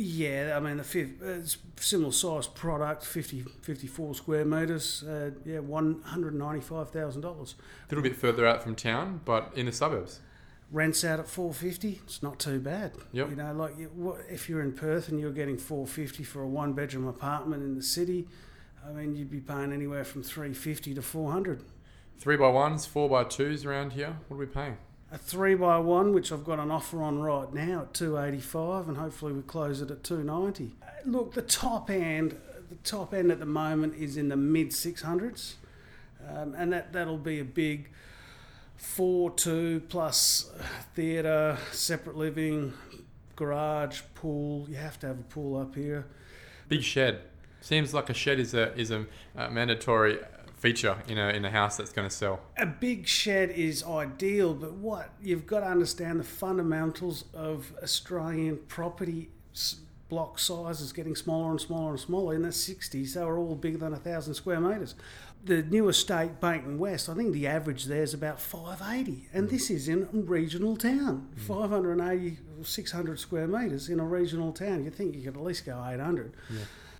Yeah, 0.01 0.55
I 0.55 0.61
mean, 0.61 0.77
the 0.77 0.83
fifth, 0.85 1.21
it's 1.21 1.57
similar 1.75 2.13
size 2.13 2.47
product, 2.47 3.03
50, 3.03 3.41
54 3.61 4.15
square 4.15 4.45
metres, 4.45 5.03
uh, 5.03 5.31
yeah, 5.43 5.57
$195,000. 5.57 7.23
A 7.23 7.55
little 7.89 8.01
bit 8.01 8.15
further 8.15 8.47
out 8.47 8.63
from 8.63 8.75
town, 8.75 9.19
but 9.25 9.51
in 9.55 9.65
the 9.65 9.73
suburbs. 9.73 10.21
Rents 10.71 11.03
out 11.03 11.19
at 11.19 11.27
450 11.27 11.99
it's 12.05 12.23
not 12.23 12.39
too 12.39 12.61
bad. 12.61 12.93
Yep. 13.11 13.31
You 13.31 13.35
know, 13.35 13.53
like 13.53 13.77
you, 13.77 13.91
what, 13.93 14.21
if 14.29 14.47
you're 14.47 14.61
in 14.61 14.71
Perth 14.71 15.09
and 15.09 15.19
you're 15.19 15.33
getting 15.33 15.57
450 15.57 16.23
for 16.23 16.43
a 16.43 16.47
one 16.47 16.71
bedroom 16.71 17.05
apartment 17.05 17.61
in 17.63 17.75
the 17.75 17.83
city, 17.83 18.25
I 18.87 18.93
mean, 18.93 19.17
you'd 19.17 19.29
be 19.29 19.41
paying 19.41 19.73
anywhere 19.73 20.05
from 20.05 20.23
350 20.23 20.93
to 20.93 21.01
400 21.01 21.61
Three 22.19 22.37
by 22.37 22.47
ones, 22.47 22.85
four 22.85 23.09
by 23.09 23.25
twos 23.25 23.65
around 23.65 23.93
here. 23.93 24.15
What 24.27 24.35
are 24.35 24.39
we 24.39 24.45
paying? 24.45 24.77
A 25.11 25.17
three 25.17 25.55
by 25.55 25.79
one, 25.79 26.13
which 26.13 26.31
I've 26.31 26.43
got 26.43 26.59
an 26.59 26.69
offer 26.69 27.01
on 27.01 27.19
right 27.19 27.51
now 27.51 27.81
at 27.81 27.93
285 27.95 28.87
and 28.89 28.97
hopefully 28.97 29.33
we 29.33 29.41
close 29.41 29.81
it 29.81 29.89
at 29.89 30.03
290 30.03 30.71
Look, 31.05 31.33
the 31.33 31.41
top 31.41 31.89
end, 31.89 32.39
the 32.69 32.75
top 32.83 33.13
end 33.13 33.31
at 33.31 33.39
the 33.39 33.45
moment 33.45 33.95
is 33.95 34.17
in 34.17 34.29
the 34.29 34.35
mid 34.35 34.69
600s. 34.69 35.53
Um, 36.27 36.53
and 36.55 36.73
that, 36.73 36.93
that'll 36.93 37.17
be 37.17 37.39
a 37.39 37.45
big 37.45 37.89
four 38.75 39.31
two 39.31 39.81
plus 39.89 40.51
theatre, 40.95 41.57
separate 41.71 42.15
living, 42.15 42.73
garage, 43.35 44.01
pool. 44.15 44.65
You 44.69 44.75
have 44.75 44.99
to 44.99 45.07
have 45.07 45.19
a 45.19 45.23
pool 45.23 45.59
up 45.59 45.75
here. 45.75 46.05
Big 46.67 46.83
shed. 46.83 47.21
Seems 47.61 47.93
like 47.93 48.09
a 48.09 48.13
shed 48.13 48.39
is 48.39 48.53
a 48.53 48.73
is 48.75 48.91
a, 48.91 49.05
uh 49.37 49.49
mandatory 49.49 50.19
feature 50.59 50.97
in 51.07 51.17
a 51.17 51.29
in 51.29 51.45
a 51.45 51.49
house 51.49 51.77
that's 51.77 51.91
going 51.91 52.07
to 52.07 52.13
sell. 52.13 52.41
A 52.57 52.65
big 52.65 53.07
shed 53.07 53.49
is 53.51 53.83
ideal, 53.83 54.53
but 54.53 54.73
what 54.73 55.11
you've 55.21 55.47
got 55.47 55.61
to 55.61 55.67
understand 55.67 56.19
the 56.19 56.23
fundamentals 56.23 57.25
of 57.33 57.73
Australian 57.81 58.57
property 58.67 59.29
block 60.09 60.39
sizes 60.39 60.91
getting 60.91 61.15
smaller 61.15 61.51
and 61.51 61.61
smaller 61.61 61.91
and 61.91 61.99
smaller. 61.99 62.33
In 62.35 62.41
the 62.41 62.49
60s, 62.49 63.13
they 63.13 63.23
were 63.23 63.37
all 63.37 63.55
bigger 63.55 63.77
than 63.77 63.93
a 63.93 63.97
thousand 63.97 64.33
square 64.33 64.59
metres. 64.59 64.95
The 65.45 65.61
new 65.63 65.87
estate, 65.87 66.41
Baynton 66.41 66.77
West, 66.77 67.07
I 67.07 67.13
think 67.13 67.31
the 67.31 67.47
average 67.47 67.85
there 67.85 68.03
is 68.03 68.13
about 68.13 68.41
580, 68.41 69.29
and 69.31 69.49
this 69.49 69.69
is 69.69 69.87
in 69.87 70.09
a 70.13 70.17
regional 70.17 70.75
town. 70.75 71.29
580 71.37 72.37
or 72.59 72.65
600 72.65 73.19
square 73.19 73.47
metres 73.47 73.87
in 73.87 74.01
a 74.01 74.05
regional 74.05 74.51
town. 74.51 74.83
You 74.83 74.89
think 74.89 75.15
you 75.15 75.21
could 75.21 75.37
at 75.37 75.43
least 75.43 75.65
go 75.65 75.81
800. 75.87 76.33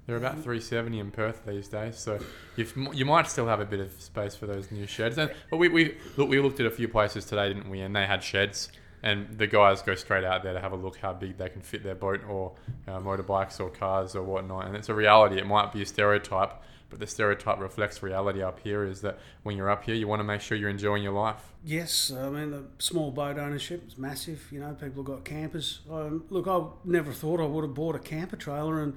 They're 0.10 0.17
about 0.17 0.41
370 0.41 0.98
in 0.98 1.12
Perth 1.12 1.45
these 1.45 1.67
days, 1.67 1.95
so 1.95 2.17
you 2.56 3.06
might 3.06 3.28
still 3.28 3.45
have 3.45 3.60
a 3.60 3.65
bit 3.65 3.80
of 3.80 3.91
space 4.02 4.34
for 4.34 4.48
those 4.48 4.72
new 4.72 4.88
sheds. 4.88 5.19
And, 5.19 5.32
but 5.52 5.58
we, 5.58 5.67
we 5.69 5.98
look 6.17 6.28
we 6.28 6.39
looked 6.39 6.60
at 6.60 6.65
a 6.65 6.72
few 6.72 6.88
places 6.88 7.26
today, 7.26 7.50
didn't 7.54 7.69
we? 7.69 7.82
And 7.82 7.95
they 7.95 8.08
had 8.08 8.24
sheds. 8.24 8.72
and 9.04 9.38
the 9.38 9.45
guys 9.45 9.84
go 9.84 9.93
straight 9.93 10.24
out 10.24 10.41
there 10.41 10.54
to 10.54 10.60
have 10.60 10.72
a 10.72 10.76
look 10.76 10.98
how 10.98 11.13
big 11.13 11.38
they 11.38 11.48
can 11.48 11.62
fit 11.62 11.84
their 11.84 11.93
boat 11.93 12.22
or 12.28 12.54
uh, 12.88 13.00
motorbikes 13.00 13.60
or 13.60 13.69
cars 13.69 14.15
or 14.15 14.24
whatnot. 14.24 14.65
And 14.65 14.76
it's 14.76 14.89
a 14.89 14.95
reality. 14.95 15.38
It 15.38 15.45
might 15.45 15.72
be 15.72 15.84
a 15.84 15.86
stereotype, 15.86 16.54
but 16.89 17.00
the 17.00 17.06
stereotype 17.06 17.60
reflects 17.60 18.02
reality 18.02 18.41
up 18.41 18.60
here. 18.62 18.86
Is 18.86 19.02
that 19.02 19.19
when 19.43 19.56
you're 19.58 19.69
up 19.69 19.84
here, 19.84 19.93
you 19.93 20.08
want 20.08 20.22
to 20.22 20.24
make 20.24 20.41
sure 20.41 20.58
you're 20.58 20.69
enjoying 20.69 21.04
your 21.04 21.13
life. 21.13 21.54
Yes, 21.63 22.12
I 22.12 22.30
mean 22.30 22.50
the 22.50 22.63
small 22.80 23.12
boat 23.12 23.38
ownership 23.38 23.88
is 23.88 23.95
massive. 23.95 24.48
You 24.52 24.62
know, 24.62 24.74
people 24.74 25.04
have 25.04 25.06
got 25.06 25.24
campers. 25.24 25.82
Um, 25.88 26.24
look, 26.32 26.48
I 26.48 26.62
never 26.84 27.12
thought 27.12 27.39
I 27.39 27.45
would 27.45 27.63
have 27.63 27.76
bought 27.76 27.95
a 27.95 28.00
camper 28.00 28.38
trailer, 28.38 28.82
and 28.82 28.95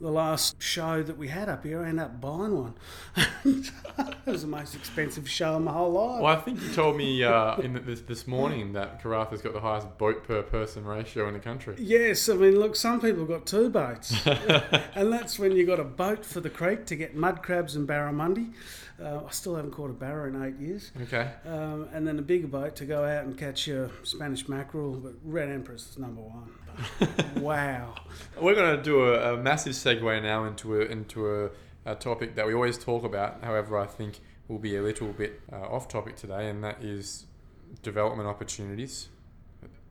the 0.00 0.10
last 0.10 0.62
show 0.62 1.02
that 1.02 1.18
we 1.18 1.28
had 1.28 1.48
up 1.48 1.64
here, 1.64 1.82
I 1.82 1.88
ended 1.88 2.04
up 2.04 2.20
buying 2.20 2.56
one. 2.56 2.74
it 3.44 3.72
was 4.26 4.42
the 4.42 4.48
most 4.48 4.74
expensive 4.74 5.28
show 5.28 5.56
in 5.56 5.64
my 5.64 5.72
whole 5.72 5.92
life. 5.92 6.22
Well, 6.22 6.36
I 6.36 6.40
think 6.40 6.62
you 6.62 6.72
told 6.72 6.96
me 6.96 7.24
uh, 7.24 7.56
in 7.56 7.72
the, 7.72 7.80
this 7.80 8.00
this 8.02 8.26
morning 8.26 8.72
that 8.74 9.02
Karratha's 9.02 9.42
got 9.42 9.54
the 9.54 9.60
highest 9.60 9.98
boat 9.98 10.24
per 10.24 10.42
person 10.42 10.84
ratio 10.84 11.26
in 11.26 11.34
the 11.34 11.40
country. 11.40 11.74
Yes, 11.78 12.28
I 12.28 12.34
mean, 12.34 12.58
look, 12.58 12.76
some 12.76 13.00
people 13.00 13.20
have 13.20 13.28
got 13.28 13.46
two 13.46 13.70
boats, 13.70 14.14
and 14.26 15.12
that's 15.12 15.38
when 15.38 15.52
you 15.52 15.66
got 15.66 15.80
a 15.80 15.84
boat 15.84 16.24
for 16.24 16.40
the 16.40 16.50
creek 16.50 16.86
to 16.86 16.96
get 16.96 17.16
mud 17.16 17.42
crabs 17.42 17.74
and 17.74 17.88
barramundi. 17.88 18.52
Uh, 19.02 19.20
I 19.26 19.30
still 19.30 19.54
haven't 19.54 19.70
caught 19.70 19.90
a 19.90 19.94
barra 19.94 20.28
in 20.28 20.42
eight 20.42 20.58
years. 20.58 20.90
Okay. 21.02 21.30
Um, 21.46 21.88
and 21.92 22.06
then 22.06 22.18
a 22.18 22.22
bigger 22.22 22.48
boat 22.48 22.74
to 22.76 22.84
go 22.84 23.04
out 23.04 23.24
and 23.24 23.38
catch 23.38 23.66
your 23.66 23.90
Spanish 24.02 24.48
mackerel, 24.48 24.94
but 24.94 25.12
Red 25.22 25.48
Emperor 25.48 25.76
is 25.76 25.96
number 25.98 26.20
one. 26.20 26.50
wow. 27.36 27.94
We're 28.40 28.54
going 28.54 28.76
to 28.76 28.82
do 28.82 29.02
a, 29.04 29.34
a, 29.34 29.36
massive 29.36 29.72
segue 29.72 30.22
now 30.22 30.44
into 30.44 30.80
a, 30.80 30.84
into 30.84 31.26
a, 31.26 31.50
a, 31.84 31.94
topic 31.94 32.34
that 32.36 32.46
we 32.46 32.54
always 32.54 32.78
talk 32.78 33.04
about. 33.04 33.42
However, 33.42 33.78
I 33.78 33.86
think 33.86 34.20
will 34.48 34.58
be 34.58 34.76
a 34.76 34.82
little 34.82 35.12
bit 35.12 35.40
uh, 35.52 35.56
off 35.56 35.88
topic 35.88 36.16
today, 36.16 36.48
and 36.48 36.62
that 36.64 36.82
is 36.82 37.26
development 37.82 38.28
opportunities. 38.28 39.08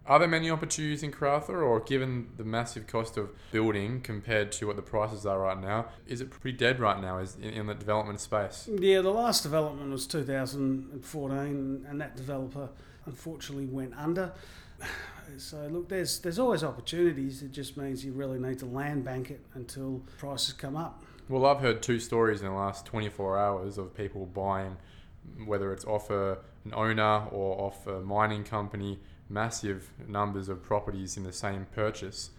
Are 0.08 0.20
there 0.20 0.28
many 0.28 0.50
opportunities 0.50 1.04
in 1.04 1.12
Karratha, 1.12 1.50
or 1.50 1.82
given 1.82 2.30
the 2.38 2.46
massive 2.46 2.88
cost 2.88 3.18
of 3.18 3.30
building 3.52 4.00
compared 4.00 4.54
to 4.54 4.68
what 4.68 4.78
the 4.78 4.82
prices 4.82 5.26
are 5.26 5.40
right 5.40 5.60
now, 5.60 5.88
is 6.08 6.22
it 6.22 6.30
pretty 6.30 6.58
dead 6.58 6.80
right 6.80 7.02
now 7.02 7.18
is 7.18 7.36
in, 7.36 7.50
in 7.50 7.66
the 7.68 7.74
development 7.76 8.22
space? 8.22 8.70
Yeah, 8.72 9.02
the 9.02 9.10
last 9.10 9.44
development 9.44 9.92
was 9.92 10.08
2014, 10.08 11.86
and 11.90 12.02
that 12.02 12.16
developer 12.16 12.70
unfortunately 13.06 13.66
went 13.66 13.94
under. 13.98 14.32
So 15.38 15.68
look, 15.72 15.90
there's 15.90 16.20
there's 16.20 16.40
always 16.40 16.64
opportunities. 16.64 17.44
It 17.44 17.52
just 17.52 17.78
means 17.78 18.04
you 18.04 18.12
really 18.12 18.40
need 18.40 18.60
to 18.60 18.66
land 18.66 19.04
bank 19.04 19.30
it 19.32 19.42
until 19.54 20.02
prices 20.18 20.54
come 20.54 20.76
up. 20.76 21.04
Well, 21.30 21.46
I've 21.46 21.60
heard 21.60 21.82
two 21.82 22.00
stories 22.00 22.42
in 22.42 22.48
the 22.48 22.54
last 22.54 22.86
24 22.86 23.38
hours 23.38 23.78
of 23.78 23.94
people 23.94 24.26
buying, 24.26 24.78
whether 25.46 25.74
it's 25.74 25.84
off 25.84 26.10
a, 26.10 26.38
an 26.64 26.74
owner 26.74 27.26
or 27.32 27.60
off 27.60 27.86
a 27.86 28.00
mining 28.00 28.46
company, 28.46 29.00
massive 29.30 29.92
numbers 30.08 30.48
of 30.48 30.64
properties 30.64 31.18
in 31.18 31.24
the 31.24 31.34
same 31.34 31.68
purchase. 31.76 32.30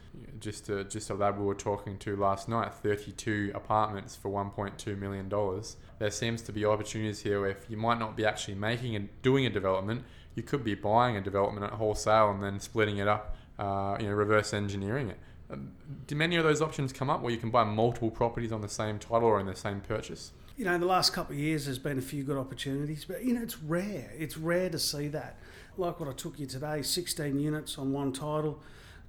Just 0.40 0.70
a, 0.70 0.84
just 0.84 1.10
a 1.10 1.14
lab 1.14 1.38
we 1.38 1.44
were 1.44 1.54
talking 1.54 1.98
to 1.98 2.16
last 2.16 2.48
night, 2.48 2.72
32 2.72 3.52
apartments 3.54 4.16
for 4.16 4.30
1.2 4.30 4.98
million 4.98 5.28
dollars. 5.28 5.76
There 5.98 6.10
seems 6.10 6.40
to 6.42 6.52
be 6.52 6.64
opportunities 6.64 7.20
here 7.20 7.42
where 7.42 7.50
if 7.50 7.66
you 7.68 7.76
might 7.76 7.98
not 7.98 8.16
be 8.16 8.24
actually 8.24 8.54
making 8.54 8.96
and 8.96 9.10
doing 9.22 9.44
a 9.44 9.50
development, 9.50 10.04
you 10.38 10.42
could 10.44 10.64
be 10.64 10.74
buying 10.74 11.16
a 11.16 11.20
development 11.20 11.66
at 11.66 11.72
wholesale 11.72 12.30
and 12.30 12.42
then 12.42 12.58
splitting 12.60 12.96
it 12.96 13.08
up, 13.08 13.36
uh, 13.58 13.96
you 14.00 14.06
know, 14.06 14.14
reverse 14.14 14.54
engineering 14.54 15.10
it. 15.10 15.18
Um, 15.50 15.72
do 16.06 16.14
many 16.14 16.36
of 16.36 16.44
those 16.44 16.62
options 16.62 16.92
come 16.92 17.10
up 17.10 17.20
where 17.20 17.32
you 17.32 17.38
can 17.38 17.50
buy 17.50 17.64
multiple 17.64 18.10
properties 18.10 18.52
on 18.52 18.60
the 18.60 18.68
same 18.68 18.98
title 18.98 19.28
or 19.28 19.40
in 19.40 19.46
the 19.46 19.56
same 19.56 19.80
purchase? 19.80 20.32
You 20.56 20.64
know, 20.64 20.74
in 20.74 20.80
the 20.80 20.86
last 20.86 21.12
couple 21.12 21.34
of 21.34 21.40
years, 21.40 21.64
there's 21.64 21.78
been 21.78 21.98
a 21.98 22.02
few 22.02 22.22
good 22.22 22.36
opportunities, 22.36 23.04
but 23.04 23.24
you 23.24 23.34
know, 23.34 23.42
it's 23.42 23.60
rare. 23.62 24.12
It's 24.16 24.36
rare 24.36 24.70
to 24.70 24.78
see 24.78 25.08
that. 25.08 25.38
Like 25.76 26.00
what 26.00 26.08
I 26.08 26.12
took 26.12 26.38
you 26.38 26.46
today, 26.46 26.82
16 26.82 27.38
units 27.38 27.78
on 27.78 27.92
one 27.92 28.12
title. 28.12 28.60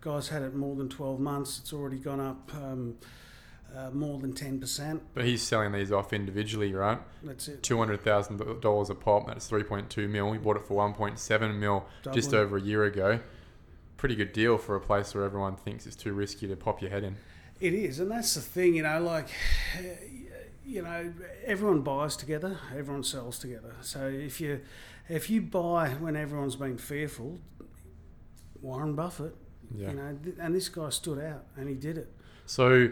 Guys 0.01 0.29
had 0.29 0.41
it 0.41 0.55
more 0.55 0.75
than 0.75 0.89
12 0.89 1.19
months. 1.19 1.59
It's 1.59 1.73
already 1.73 1.97
gone 1.97 2.19
up. 2.19 2.51
Um, 2.55 2.95
uh, 3.75 3.89
more 3.91 4.19
than 4.19 4.33
10%. 4.33 5.01
But 5.13 5.25
he's 5.25 5.41
selling 5.41 5.71
these 5.71 5.91
off 5.91 6.13
individually, 6.13 6.73
right? 6.73 6.99
That's 7.23 7.47
it. 7.47 7.61
$200,000 7.61 8.89
a 8.89 8.95
pop, 8.95 9.27
that's 9.27 9.49
3.2 9.49 10.09
mil. 10.09 10.31
He 10.31 10.39
bought 10.39 10.57
it 10.57 10.65
for 10.65 10.75
1.7 10.75 11.55
mil 11.57 11.85
Double. 12.03 12.15
just 12.15 12.33
over 12.33 12.57
a 12.57 12.61
year 12.61 12.83
ago. 12.83 13.19
Pretty 13.97 14.15
good 14.15 14.33
deal 14.33 14.57
for 14.57 14.75
a 14.75 14.81
place 14.81 15.13
where 15.13 15.23
everyone 15.23 15.55
thinks 15.55 15.85
it's 15.85 15.95
too 15.95 16.13
risky 16.13 16.47
to 16.47 16.55
pop 16.55 16.81
your 16.81 16.91
head 16.91 17.03
in. 17.03 17.17
It 17.59 17.73
is, 17.73 17.99
and 17.99 18.09
that's 18.09 18.35
the 18.35 18.41
thing, 18.41 18.75
you 18.75 18.83
know, 18.83 19.01
like, 19.01 19.27
you 20.65 20.81
know, 20.81 21.11
everyone 21.45 21.81
buys 21.81 22.15
together, 22.15 22.57
everyone 22.73 23.03
sells 23.03 23.37
together. 23.37 23.75
So 23.81 24.07
if 24.07 24.39
you 24.39 24.61
if 25.09 25.29
you 25.29 25.41
buy 25.41 25.89
when 25.89 26.15
everyone's 26.15 26.55
been 26.55 26.77
fearful, 26.77 27.39
Warren 28.61 28.95
Buffett, 28.95 29.35
yeah. 29.75 29.89
you 29.89 29.95
know, 29.95 30.17
and 30.39 30.55
this 30.55 30.69
guy 30.69 30.89
stood 30.89 31.19
out 31.19 31.45
and 31.57 31.67
he 31.67 31.75
did 31.75 31.97
it. 31.97 32.13
So 32.45 32.91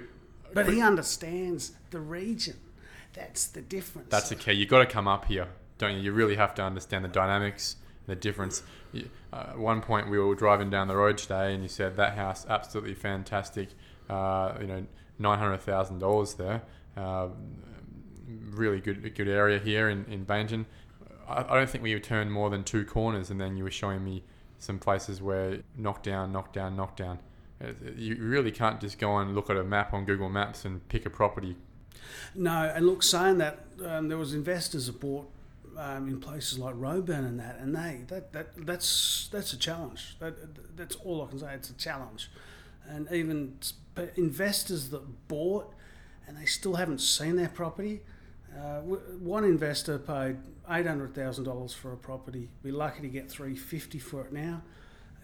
but 0.54 0.68
he 0.68 0.82
understands 0.82 1.74
the 1.92 2.00
region. 2.00 2.58
That's 3.14 3.48
the 3.48 3.62
difference. 3.62 4.10
That's 4.10 4.30
the 4.30 4.36
key. 4.36 4.54
You've 4.54 4.70
got 4.70 4.80
to 4.80 4.86
come 4.86 5.08
up 5.08 5.26
here, 5.26 5.48
don't 5.78 5.96
you? 5.96 6.02
You 6.02 6.12
really 6.12 6.36
have 6.36 6.54
to 6.56 6.64
understand 6.64 7.04
the 7.04 7.10
dynamics, 7.10 7.78
the 8.06 8.16
difference. 8.16 8.64
Uh, 8.96 9.00
at 9.34 9.58
one 9.58 9.82
point, 9.82 10.10
we 10.10 10.20
were 10.20 10.36
driving 10.36 10.70
down 10.70 10.88
the 10.88 10.96
road 10.96 11.18
today, 11.18 11.54
and 11.54 11.64
you 11.64 11.70
said 11.70 11.96
that 11.98 12.16
house 12.16 12.46
absolutely 12.48 12.94
fantastic. 12.94 13.70
Uh, 14.10 14.54
you 14.62 14.68
know, 14.68 14.86
nine 15.20 15.40
hundred 15.40 15.62
thousand 15.62 16.00
dollars 16.00 16.36
there. 16.36 16.62
Uh, 16.96 17.30
really 18.52 18.80
good, 18.80 19.16
good 19.16 19.28
area 19.28 19.60
here 19.60 19.90
in 19.90 20.06
in 20.06 20.24
Baynton. 20.24 20.66
I, 21.28 21.42
I 21.42 21.56
don't 21.56 21.70
think 21.70 21.84
we 21.84 22.00
turned 22.00 22.32
more 22.32 22.50
than 22.50 22.64
two 22.64 22.86
corners, 22.86 23.30
and 23.30 23.42
then 23.42 23.58
you 23.58 23.64
were 23.64 23.72
showing 23.72 24.04
me 24.04 24.24
some 24.60 24.80
places 24.80 25.22
where 25.22 25.60
knock 25.76 26.04
down, 26.04 26.32
knock 26.32 26.54
down, 26.54 26.76
knock 26.76 26.96
down. 26.96 27.20
You 27.96 28.18
really 28.20 28.52
can't 28.52 28.80
just 28.80 29.00
go 29.00 29.18
and 29.18 29.34
look 29.34 29.50
at 29.50 29.58
a 29.58 29.64
map 29.64 29.94
on 29.94 30.06
Google 30.06 30.30
Maps 30.30 30.66
and 30.66 30.88
pick 30.90 31.06
a 31.06 31.10
property. 31.10 31.56
No, 32.36 32.72
and 32.74 32.86
look, 32.86 33.04
saying 33.04 33.40
that 33.40 33.66
um, 33.84 34.08
there 34.10 34.18
was 34.18 34.34
investors 34.34 34.86
that 34.88 35.00
bought 35.00 35.30
um, 35.78 36.08
in 36.08 36.20
places 36.20 36.60
like 36.60 36.76
Roebourne 36.78 37.26
and 37.26 37.40
that, 37.40 37.58
and 37.60 37.76
they 37.76 38.02
that, 38.08 38.32
that 38.34 38.66
that's 38.66 39.30
that's 39.32 39.54
a 39.54 39.58
challenge. 39.58 40.18
That, 40.20 40.78
that's 40.78 40.96
all 40.98 41.24
I 41.24 41.30
can 41.30 41.40
say. 41.40 41.54
It's 41.54 41.70
a 41.70 41.74
challenge, 41.74 42.30
and 42.88 43.12
even 43.12 43.58
investors 44.16 44.90
that 44.90 45.28
bought 45.28 45.74
and 46.28 46.38
they 46.38 46.46
still 46.46 46.76
haven't 46.76 47.00
seen 47.00 47.38
their 47.38 47.50
property. 47.50 48.02
Uh, 48.56 48.80
one 48.82 49.44
investor 49.44 49.98
paid 49.98 50.38
eight 50.70 50.86
hundred 50.86 51.16
thousand 51.16 51.46
dollars 51.46 51.74
for 51.74 51.94
a 51.94 51.98
property. 51.98 52.50
Be 52.64 52.72
lucky 52.72 53.02
to 53.02 53.08
get 53.08 53.30
three 53.30 53.56
fifty 53.56 54.00
for 54.00 54.22
it 54.22 54.34
now, 54.34 54.62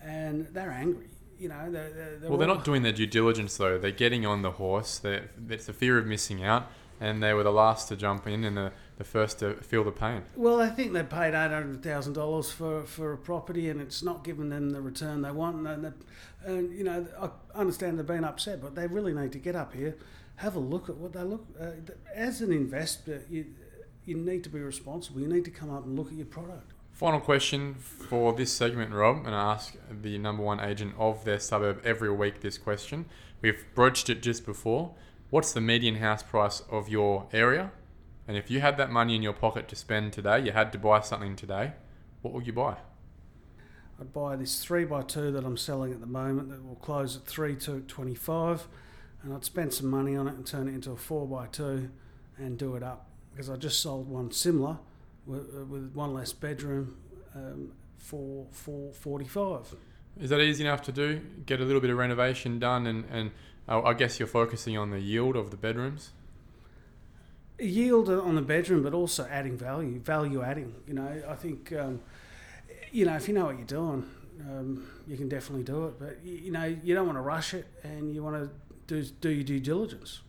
and 0.02 0.48
they're 0.48 0.72
angry 0.72 1.10
you 1.44 1.50
know, 1.50 1.70
they're, 1.70 1.92
they're 2.20 2.30
well, 2.30 2.40
they're 2.40 2.48
not 2.48 2.64
doing 2.64 2.84
their 2.84 2.94
due 2.94 3.06
diligence 3.06 3.58
though. 3.58 3.78
They're 3.78 3.92
getting 3.92 4.26
on 4.26 4.42
the 4.42 4.52
horse. 4.52 4.98
They're, 4.98 5.30
it's 5.50 5.66
the 5.66 5.74
fear 5.74 5.98
of 5.98 6.06
missing 6.08 6.42
out, 6.42 6.72
and 7.02 7.22
they 7.22 7.34
were 7.34 7.44
the 7.44 7.52
last 7.52 7.90
to 7.90 7.98
jump 7.98 8.26
in 8.28 8.46
and 8.46 8.56
the, 8.56 8.72
the 8.98 9.04
first 9.04 9.40
to 9.40 9.56
feel 9.56 9.84
the 9.84 9.92
pain. 9.92 10.24
Well, 10.38 10.62
I 10.62 10.70
think 10.70 10.94
they 10.94 11.04
paid 11.04 11.34
eight 11.34 11.52
hundred 11.52 11.84
thousand 11.84 12.14
dollars 12.14 12.50
for 12.50 12.84
for 12.84 13.12
a 13.12 13.18
property, 13.18 13.70
and 13.70 13.82
it's 13.82 14.02
not 14.02 14.24
giving 14.24 14.50
them 14.50 14.70
the 14.70 14.80
return 14.82 15.22
they 15.22 15.32
want. 15.32 15.68
And, 15.68 15.94
and 16.46 16.74
you 16.78 16.86
know, 16.86 17.06
I 17.22 17.60
understand 17.60 18.00
they've 18.00 18.08
been 18.08 18.24
upset, 18.24 18.62
but 18.62 18.76
they 18.76 18.88
really 18.88 19.14
need 19.14 19.34
to 19.34 19.40
get 19.40 19.56
up 19.56 19.74
here, 19.74 19.98
have 20.38 20.56
a 20.56 20.60
look 20.60 20.88
at 20.88 20.96
what 20.96 21.12
they 21.12 21.24
look. 21.24 21.46
Uh, 21.60 21.72
as 22.16 22.42
an 22.42 22.54
investor, 22.54 23.24
you 23.30 23.48
you 24.06 24.16
need 24.16 24.44
to 24.46 24.50
be 24.50 24.60
responsible. 24.60 25.20
You 25.20 25.28
need 25.28 25.46
to 25.46 25.52
come 25.52 25.70
up 25.70 25.86
and 25.86 25.98
look 25.98 26.08
at 26.08 26.14
your 26.14 26.26
product. 26.26 26.73
Final 27.04 27.20
question 27.20 27.74
for 27.74 28.32
this 28.32 28.50
segment, 28.50 28.94
Rob, 28.94 29.26
and 29.26 29.36
I 29.36 29.56
ask 29.56 29.76
the 29.92 30.18
number 30.18 30.42
one 30.42 30.62
agent 30.62 30.96
of 30.98 31.26
their 31.26 31.38
suburb 31.38 31.82
every 31.84 32.10
week 32.10 32.40
this 32.40 32.58
question. 32.58 33.08
We've 33.42 33.66
broached 33.76 34.10
it 34.10 34.22
just 34.22 34.46
before. 34.46 34.96
What's 35.30 35.52
the 35.52 35.60
median 35.60 35.96
house 35.96 36.24
price 36.24 36.62
of 36.72 36.88
your 36.88 37.28
area? 37.34 37.74
And 38.26 38.38
if 38.38 38.50
you 38.50 38.62
had 38.62 38.78
that 38.78 38.90
money 38.90 39.18
in 39.18 39.22
your 39.22 39.34
pocket 39.34 39.68
to 39.68 39.76
spend 39.76 40.14
today, 40.14 40.40
you 40.46 40.54
had 40.54 40.72
to 40.72 40.78
buy 40.78 41.02
something 41.02 41.36
today, 41.36 41.74
what 42.22 42.34
would 42.34 42.48
you 42.48 42.54
buy? 42.54 42.78
I'd 44.00 44.14
buy 44.14 44.38
this 44.38 44.64
three 44.64 44.86
by 44.86 45.02
two 45.02 45.30
that 45.34 45.44
I'm 45.44 45.58
selling 45.58 45.92
at 45.92 46.00
the 46.00 46.08
moment 46.08 46.52
that 46.52 46.66
will 46.66 46.76
close 46.76 47.18
at 47.18 47.26
three 47.26 47.58
to 47.58 47.82
twenty 47.82 48.16
five, 48.16 48.66
and 49.24 49.34
I'd 49.34 49.44
spend 49.44 49.74
some 49.74 49.90
money 49.90 50.16
on 50.16 50.30
it 50.30 50.36
and 50.36 50.48
turn 50.48 50.70
it 50.70 50.74
into 50.74 50.92
a 50.92 50.96
four 50.96 51.28
by 51.28 51.48
two, 51.48 51.90
and 52.38 52.58
do 52.58 52.78
it 52.78 52.82
up 52.82 53.10
because 53.32 53.50
I 53.50 53.58
just 53.58 53.82
sold 53.82 54.08
one 54.08 54.32
similar 54.32 54.78
with, 55.26 55.42
uh, 55.56 55.60
one 55.94 56.14
less 56.14 56.34
bedroom 56.34 56.98
um, 57.36 57.72
for 57.98 58.48
for 58.52 58.94
forty 58.94 59.26
five. 59.26 59.74
Is 60.20 60.30
that 60.30 60.40
easy 60.42 60.64
enough 60.64 60.82
to 60.84 60.92
do? 60.92 61.22
Get 61.46 61.60
a 61.60 61.64
little 61.64 61.82
bit 61.82 61.90
of 61.90 61.98
renovation 61.98 62.60
done, 62.60 62.86
and 62.88 63.06
and 63.12 63.32
uh, 63.68 63.82
I 63.82 63.94
guess 63.94 64.20
you're 64.20 64.28
focusing 64.28 64.78
on 64.78 64.92
the 64.92 65.00
yield 65.00 65.36
of 65.36 65.52
the 65.52 65.58
bedrooms. 65.58 66.12
Yield 67.60 68.10
on 68.10 68.36
the 68.36 68.42
bedroom, 68.42 68.84
but 68.84 68.94
also 68.94 69.28
adding 69.30 69.58
value, 69.58 70.00
value 70.00 70.42
adding. 70.42 70.74
You 70.88 70.96
know, 70.96 71.24
I 71.30 71.36
think, 71.36 71.72
um, 71.72 72.02
you 72.92 73.06
know, 73.06 73.16
if 73.16 73.28
you 73.28 73.34
know 73.34 73.46
what 73.46 73.58
you're 73.58 73.66
doing, 73.66 74.10
um, 74.42 74.88
you 75.08 75.16
can 75.16 75.30
definitely 75.30 75.64
do 75.64 75.86
it. 75.86 76.00
But 76.00 76.20
you 76.24 76.52
know, 76.52 76.66
you 76.84 76.94
don't 76.94 77.06
want 77.06 77.18
to 77.18 77.22
rush 77.22 77.54
it, 77.54 77.66
and 77.84 78.14
you 78.14 78.24
want 78.24 78.44
to 78.44 78.50
do 78.88 79.10
do 79.22 79.30
your 79.30 79.44
due 79.44 79.60
diligence. 79.60 80.22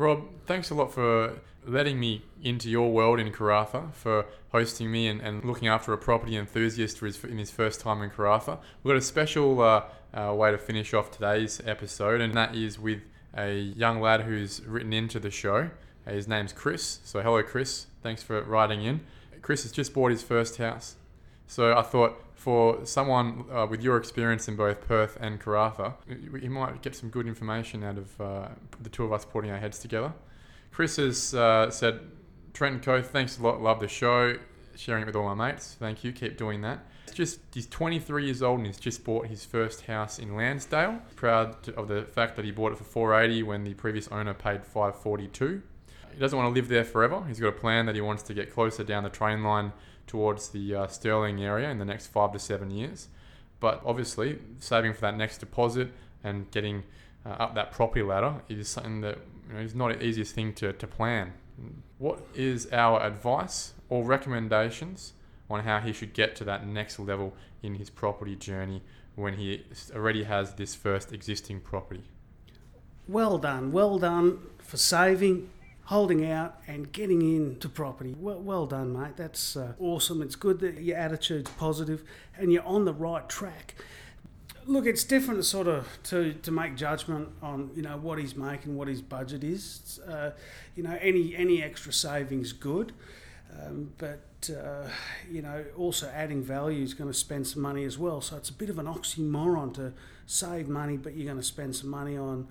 Rob, 0.00 0.24
thanks 0.46 0.70
a 0.70 0.74
lot 0.74 0.94
for 0.94 1.40
letting 1.66 2.00
me 2.00 2.22
into 2.42 2.70
your 2.70 2.90
world 2.90 3.20
in 3.20 3.30
Karratha, 3.30 3.92
for 3.92 4.24
hosting 4.50 4.90
me 4.90 5.06
and, 5.06 5.20
and 5.20 5.44
looking 5.44 5.68
after 5.68 5.92
a 5.92 5.98
property 5.98 6.38
enthusiast 6.38 6.98
for 6.98 7.04
his, 7.04 7.22
in 7.22 7.36
his 7.36 7.50
first 7.50 7.80
time 7.80 8.00
in 8.00 8.08
Karratha. 8.08 8.58
We've 8.82 8.94
got 8.94 8.96
a 8.96 9.02
special 9.02 9.60
uh, 9.60 9.82
uh, 10.14 10.32
way 10.34 10.52
to 10.52 10.56
finish 10.56 10.94
off 10.94 11.10
today's 11.10 11.60
episode, 11.66 12.22
and 12.22 12.32
that 12.32 12.54
is 12.54 12.78
with 12.78 13.02
a 13.36 13.52
young 13.52 14.00
lad 14.00 14.22
who's 14.22 14.62
written 14.62 14.94
into 14.94 15.20
the 15.20 15.30
show. 15.30 15.68
Uh, 16.06 16.12
his 16.12 16.26
name's 16.26 16.54
Chris. 16.54 17.00
So, 17.04 17.20
hello, 17.20 17.42
Chris. 17.42 17.84
Thanks 18.02 18.22
for 18.22 18.40
writing 18.40 18.82
in. 18.82 19.02
Chris 19.42 19.64
has 19.64 19.72
just 19.72 19.92
bought 19.92 20.12
his 20.12 20.22
first 20.22 20.56
house. 20.56 20.96
So, 21.46 21.76
I 21.76 21.82
thought 21.82 22.24
for 22.40 22.86
someone 22.86 23.44
uh, 23.52 23.66
with 23.68 23.82
your 23.82 23.98
experience 23.98 24.48
in 24.48 24.56
both 24.56 24.80
Perth 24.88 25.18
and 25.20 25.38
Karratha, 25.38 25.92
you 26.08 26.48
might 26.48 26.80
get 26.80 26.96
some 26.96 27.10
good 27.10 27.26
information 27.26 27.84
out 27.84 27.98
of 27.98 28.18
uh, 28.18 28.48
the 28.80 28.88
two 28.88 29.04
of 29.04 29.12
us 29.12 29.26
putting 29.26 29.50
our 29.50 29.58
heads 29.58 29.78
together. 29.78 30.14
Chris 30.72 30.96
has 30.96 31.34
uh, 31.34 31.70
said, 31.70 32.00
Trent 32.54 32.82
Co, 32.82 33.02
thanks 33.02 33.38
a 33.38 33.42
lot. 33.42 33.60
Love 33.60 33.80
the 33.80 33.88
show. 33.88 34.38
Sharing 34.74 35.02
it 35.02 35.06
with 35.06 35.16
all 35.16 35.34
my 35.34 35.50
mates. 35.50 35.76
Thank 35.78 36.02
you. 36.02 36.12
Keep 36.12 36.38
doing 36.38 36.62
that. 36.62 36.86
It's 37.06 37.14
just 37.14 37.40
he's 37.52 37.66
23 37.66 38.24
years 38.24 38.40
old 38.40 38.60
and 38.60 38.66
he's 38.66 38.78
just 38.78 39.04
bought 39.04 39.26
his 39.26 39.44
first 39.44 39.82
house 39.82 40.18
in 40.18 40.30
Landsdale. 40.30 41.02
Proud 41.16 41.68
of 41.76 41.88
the 41.88 42.04
fact 42.04 42.36
that 42.36 42.46
he 42.46 42.52
bought 42.52 42.72
it 42.72 42.78
for 42.78 42.84
480 42.84 43.42
when 43.42 43.64
the 43.64 43.74
previous 43.74 44.08
owner 44.08 44.32
paid 44.32 44.64
542. 44.64 45.60
He 46.14 46.18
doesn't 46.18 46.38
want 46.38 46.48
to 46.48 46.58
live 46.58 46.68
there 46.68 46.84
forever. 46.84 47.22
He's 47.28 47.38
got 47.38 47.48
a 47.48 47.52
plan 47.52 47.84
that 47.84 47.94
he 47.94 48.00
wants 48.00 48.22
to 48.22 48.32
get 48.32 48.50
closer 48.50 48.82
down 48.82 49.02
the 49.02 49.10
train 49.10 49.42
line 49.42 49.74
towards 50.10 50.48
the 50.48 50.74
uh, 50.74 50.86
Stirling 50.88 51.40
area 51.42 51.70
in 51.70 51.78
the 51.78 51.84
next 51.84 52.08
five 52.08 52.32
to 52.32 52.38
seven 52.40 52.70
years. 52.72 53.06
But 53.60 53.80
obviously, 53.84 54.40
saving 54.58 54.94
for 54.94 55.02
that 55.02 55.16
next 55.16 55.38
deposit 55.38 55.92
and 56.24 56.50
getting 56.50 56.82
uh, 57.24 57.30
up 57.44 57.54
that 57.54 57.70
property 57.70 58.02
ladder 58.02 58.34
is 58.48 58.68
something 58.68 59.02
that 59.02 59.18
you 59.48 59.54
know, 59.54 59.60
is 59.60 59.74
not 59.74 59.92
the 59.92 60.04
easiest 60.04 60.34
thing 60.34 60.52
to, 60.54 60.72
to 60.72 60.86
plan. 60.86 61.32
What 61.98 62.26
is 62.34 62.66
our 62.72 63.00
advice 63.02 63.74
or 63.88 64.02
recommendations 64.02 65.12
on 65.48 65.60
how 65.60 65.78
he 65.78 65.92
should 65.92 66.12
get 66.12 66.34
to 66.36 66.44
that 66.44 66.66
next 66.66 66.98
level 66.98 67.32
in 67.62 67.76
his 67.76 67.88
property 67.88 68.34
journey 68.34 68.82
when 69.14 69.34
he 69.34 69.64
already 69.94 70.24
has 70.24 70.54
this 70.54 70.74
first 70.74 71.12
existing 71.12 71.60
property? 71.60 72.02
Well 73.06 73.38
done, 73.38 73.70
well 73.70 73.98
done 73.98 74.40
for 74.58 74.76
saving, 74.76 75.50
holding 75.84 76.24
out, 76.24 76.60
and 76.68 76.92
getting 76.92 77.22
into 77.22 77.68
property. 77.68 78.14
Well, 78.18 78.40
well 78.40 78.66
done, 78.66 78.92
mate. 78.92 79.16
That's 79.16 79.56
uh, 79.56 79.72
awesome. 79.78 80.22
It's 80.22 80.36
good 80.36 80.60
that 80.60 80.80
your 80.80 80.96
attitude's 80.96 81.50
positive 81.52 82.04
and 82.36 82.52
you're 82.52 82.64
on 82.64 82.84
the 82.84 82.94
right 82.94 83.28
track. 83.28 83.74
Look, 84.66 84.86
it's 84.86 85.02
different, 85.04 85.44
sort 85.44 85.66
of, 85.66 85.88
to, 86.04 86.34
to 86.34 86.50
make 86.52 86.76
judgment 86.76 87.30
on 87.42 87.70
you 87.74 87.82
know 87.82 87.96
what 87.96 88.18
he's 88.18 88.36
making, 88.36 88.76
what 88.76 88.88
his 88.88 89.02
budget 89.02 89.42
is. 89.42 89.98
Uh, 90.06 90.30
you 90.76 90.82
know, 90.82 90.96
any 91.00 91.34
any 91.34 91.62
extra 91.62 91.92
savings 91.92 92.52
good, 92.52 92.92
um, 93.58 93.92
but 93.98 94.20
uh, 94.48 94.88
you 95.30 95.42
know, 95.42 95.64
also 95.76 96.08
adding 96.14 96.42
value 96.42 96.82
is 96.84 96.94
going 96.94 97.10
to 97.10 97.18
spend 97.18 97.46
some 97.46 97.62
money 97.62 97.84
as 97.84 97.98
well. 97.98 98.20
So 98.20 98.36
it's 98.36 98.50
a 98.50 98.54
bit 98.54 98.70
of 98.70 98.78
an 98.78 98.86
oxymoron 98.86 99.74
to 99.74 99.92
save 100.26 100.68
money, 100.68 100.96
but 100.96 101.16
you're 101.16 101.26
going 101.26 101.38
to 101.38 101.42
spend 101.42 101.74
some 101.74 101.90
money 101.90 102.16
on 102.16 102.46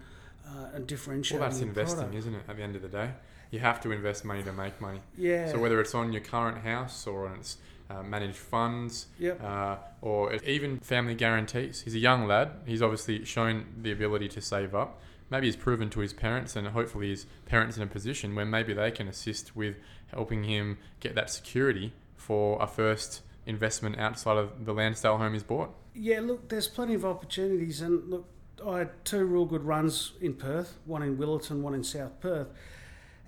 uh, 0.49 0.69
and 0.75 0.87
differentiating. 0.87 1.39
Well, 1.39 1.49
that's 1.49 1.61
investing, 1.61 1.97
product. 1.99 2.15
isn't 2.17 2.35
it? 2.35 2.41
At 2.47 2.57
the 2.57 2.63
end 2.63 2.75
of 2.75 2.81
the 2.81 2.87
day, 2.87 3.11
you 3.51 3.59
have 3.59 3.79
to 3.81 3.91
invest 3.91 4.25
money 4.25 4.43
to 4.43 4.51
make 4.53 4.79
money. 4.81 5.01
Yeah. 5.17 5.51
So 5.51 5.59
whether 5.59 5.79
it's 5.81 5.93
on 5.95 6.11
your 6.13 6.21
current 6.21 6.59
house 6.59 7.05
or 7.07 7.27
on 7.27 7.35
its 7.37 7.57
uh, 7.89 8.03
managed 8.03 8.37
funds, 8.37 9.07
Yep. 9.19 9.43
uh, 9.43 9.77
or 10.01 10.33
even 10.45 10.79
family 10.79 11.15
guarantees. 11.15 11.81
He's 11.81 11.95
a 11.95 11.99
young 11.99 12.27
lad. 12.27 12.51
He's 12.65 12.81
obviously 12.83 13.25
shown 13.25 13.65
the 13.81 13.91
ability 13.91 14.27
to 14.29 14.41
save 14.41 14.75
up. 14.75 15.01
Maybe 15.31 15.47
he's 15.47 15.55
proven 15.55 15.89
to 15.91 15.99
his 15.99 16.13
parents, 16.13 16.55
and 16.55 16.67
hopefully 16.67 17.09
his 17.09 17.25
parents 17.45 17.77
in 17.77 17.83
a 17.83 17.87
position 17.87 18.35
where 18.35 18.45
maybe 18.45 18.73
they 18.73 18.91
can 18.91 19.07
assist 19.07 19.55
with 19.55 19.75
helping 20.07 20.43
him 20.43 20.77
get 20.99 21.15
that 21.15 21.29
security 21.31 21.93
for 22.15 22.61
a 22.61 22.67
first 22.67 23.21
investment 23.47 23.97
outside 23.99 24.37
of 24.37 24.65
the 24.65 24.73
Landsdale 24.73 25.17
home 25.17 25.33
he's 25.33 25.43
bought. 25.43 25.69
Yeah, 25.95 26.19
look, 26.21 26.49
there's 26.49 26.67
plenty 26.67 26.93
of 26.93 27.05
opportunities, 27.05 27.81
and 27.81 28.07
look, 28.09 28.27
I 28.65 28.79
had 28.79 29.05
two 29.05 29.25
real 29.25 29.45
good 29.45 29.63
runs 29.63 30.13
in 30.21 30.33
Perth, 30.33 30.77
one 30.85 31.01
in 31.01 31.17
Willetton, 31.17 31.61
one 31.61 31.73
in 31.73 31.83
South 31.83 32.19
Perth. 32.19 32.47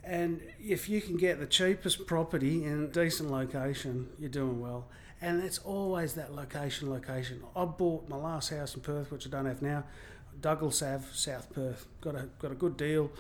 And 0.04 0.41
if 0.60 0.89
you 0.89 1.02
can 1.02 1.17
get 1.17 1.39
the 1.39 1.46
cheapest 1.46 2.08
property 2.08 2.63
in 2.65 2.84
a 2.84 2.88
decent 2.88 3.30
location, 3.30 4.10
you're 4.20 4.30
doing 4.30 4.60
well. 4.60 4.88
And 5.22 5.44
it's 5.44 5.60
always 5.60 6.15
that 6.15 6.34
location, 6.34 6.89
location. 6.89 7.44
I 7.56 7.65
bought 7.65 8.10
my 8.10 8.15
last 8.15 8.50
house 8.50 8.74
in 8.74 8.82
Perth, 8.82 9.12
which 9.12 9.28
I 9.28 9.30
don't 9.30 9.46
have 9.46 9.62
now, 9.62 9.84
Douglas 10.41 10.82
Ave, 10.82 11.06
South 11.13 11.54
Perth. 11.54 11.86
Got 12.02 12.15
a 12.15 12.30
got 12.39 12.52
a 12.52 12.56
good 12.56 12.76
deal, 12.76 13.12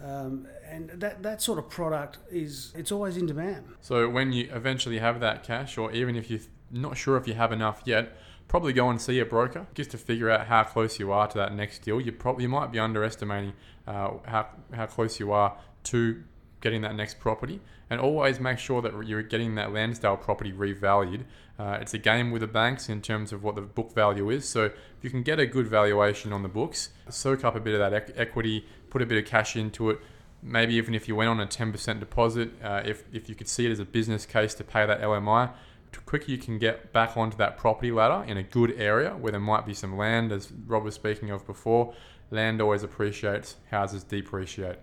um, 0.00 0.46
and 0.64 0.90
that 0.90 1.24
that 1.24 1.42
sort 1.42 1.58
of 1.58 1.68
product 1.68 2.18
is 2.30 2.72
it's 2.76 2.92
always 2.92 3.16
in 3.16 3.26
demand. 3.26 3.64
So 3.80 4.08
when 4.08 4.32
you 4.32 4.48
eventually 4.52 4.98
have 4.98 5.18
that 5.18 5.42
cash, 5.42 5.76
or 5.76 5.90
even 5.90 6.14
if 6.14 6.30
you're 6.30 6.40
not 6.70 6.96
sure 6.96 7.16
if 7.16 7.26
you 7.26 7.34
have 7.34 7.50
enough 7.50 7.82
yet, 7.84 8.16
probably 8.52 8.74
go 8.74 8.90
and 8.90 9.00
see 9.00 9.18
a 9.18 9.24
broker 9.24 9.66
just 9.74 9.90
to 9.90 9.96
figure 9.96 10.28
out 10.28 10.46
how 10.46 10.62
close 10.62 10.98
you 10.98 11.10
are 11.10 11.26
to 11.26 11.38
that 11.38 11.54
next 11.54 11.78
deal. 11.78 11.98
You 11.98 12.12
probably 12.12 12.42
you 12.42 12.50
might 12.50 12.70
be 12.70 12.78
underestimating 12.78 13.54
uh, 13.86 14.10
how 14.26 14.46
how 14.74 14.84
close 14.84 15.18
you 15.18 15.32
are 15.32 15.56
to 15.84 16.22
getting 16.60 16.82
that 16.82 16.94
next 16.94 17.18
property, 17.18 17.62
and 17.88 17.98
always 17.98 18.40
make 18.40 18.58
sure 18.58 18.82
that 18.82 19.06
you're 19.06 19.22
getting 19.22 19.54
that 19.54 19.70
Landsdale 19.70 20.20
property 20.20 20.52
revalued. 20.52 21.22
Uh, 21.58 21.78
it's 21.80 21.94
a 21.94 21.98
game 21.98 22.30
with 22.30 22.42
the 22.42 22.46
banks 22.46 22.90
in 22.90 23.00
terms 23.00 23.32
of 23.32 23.42
what 23.42 23.54
the 23.54 23.62
book 23.62 23.94
value 23.94 24.28
is. 24.28 24.46
So 24.46 24.66
if 24.66 25.00
you 25.00 25.08
can 25.08 25.22
get 25.22 25.40
a 25.40 25.46
good 25.46 25.66
valuation 25.66 26.30
on 26.30 26.42
the 26.42 26.50
books, 26.50 26.90
soak 27.08 27.44
up 27.44 27.56
a 27.56 27.60
bit 27.60 27.72
of 27.72 27.80
that 27.80 28.12
equity, 28.18 28.66
put 28.90 29.00
a 29.00 29.06
bit 29.06 29.16
of 29.16 29.24
cash 29.24 29.56
into 29.56 29.88
it. 29.88 29.98
Maybe 30.42 30.74
even 30.74 30.94
if 30.94 31.08
you 31.08 31.16
went 31.16 31.30
on 31.30 31.40
a 31.40 31.46
10% 31.46 32.00
deposit, 32.00 32.50
uh, 32.62 32.82
if, 32.84 33.04
if 33.14 33.30
you 33.30 33.34
could 33.34 33.48
see 33.48 33.64
it 33.64 33.70
as 33.72 33.78
a 33.78 33.86
business 33.86 34.26
case 34.26 34.52
to 34.54 34.64
pay 34.64 34.84
that 34.84 35.00
LMI, 35.00 35.52
quicker 36.00 36.30
you 36.30 36.38
can 36.38 36.58
get 36.58 36.92
back 36.92 37.16
onto 37.16 37.36
that 37.36 37.58
property 37.58 37.92
ladder 37.92 38.24
in 38.28 38.36
a 38.36 38.42
good 38.42 38.74
area 38.78 39.10
where 39.10 39.32
there 39.32 39.40
might 39.40 39.66
be 39.66 39.74
some 39.74 39.96
land, 39.96 40.32
as 40.32 40.52
Rob 40.66 40.84
was 40.84 40.94
speaking 40.94 41.30
of 41.30 41.46
before. 41.46 41.94
Land 42.30 42.60
always 42.60 42.82
appreciates, 42.82 43.56
houses 43.70 44.04
depreciate. 44.04 44.76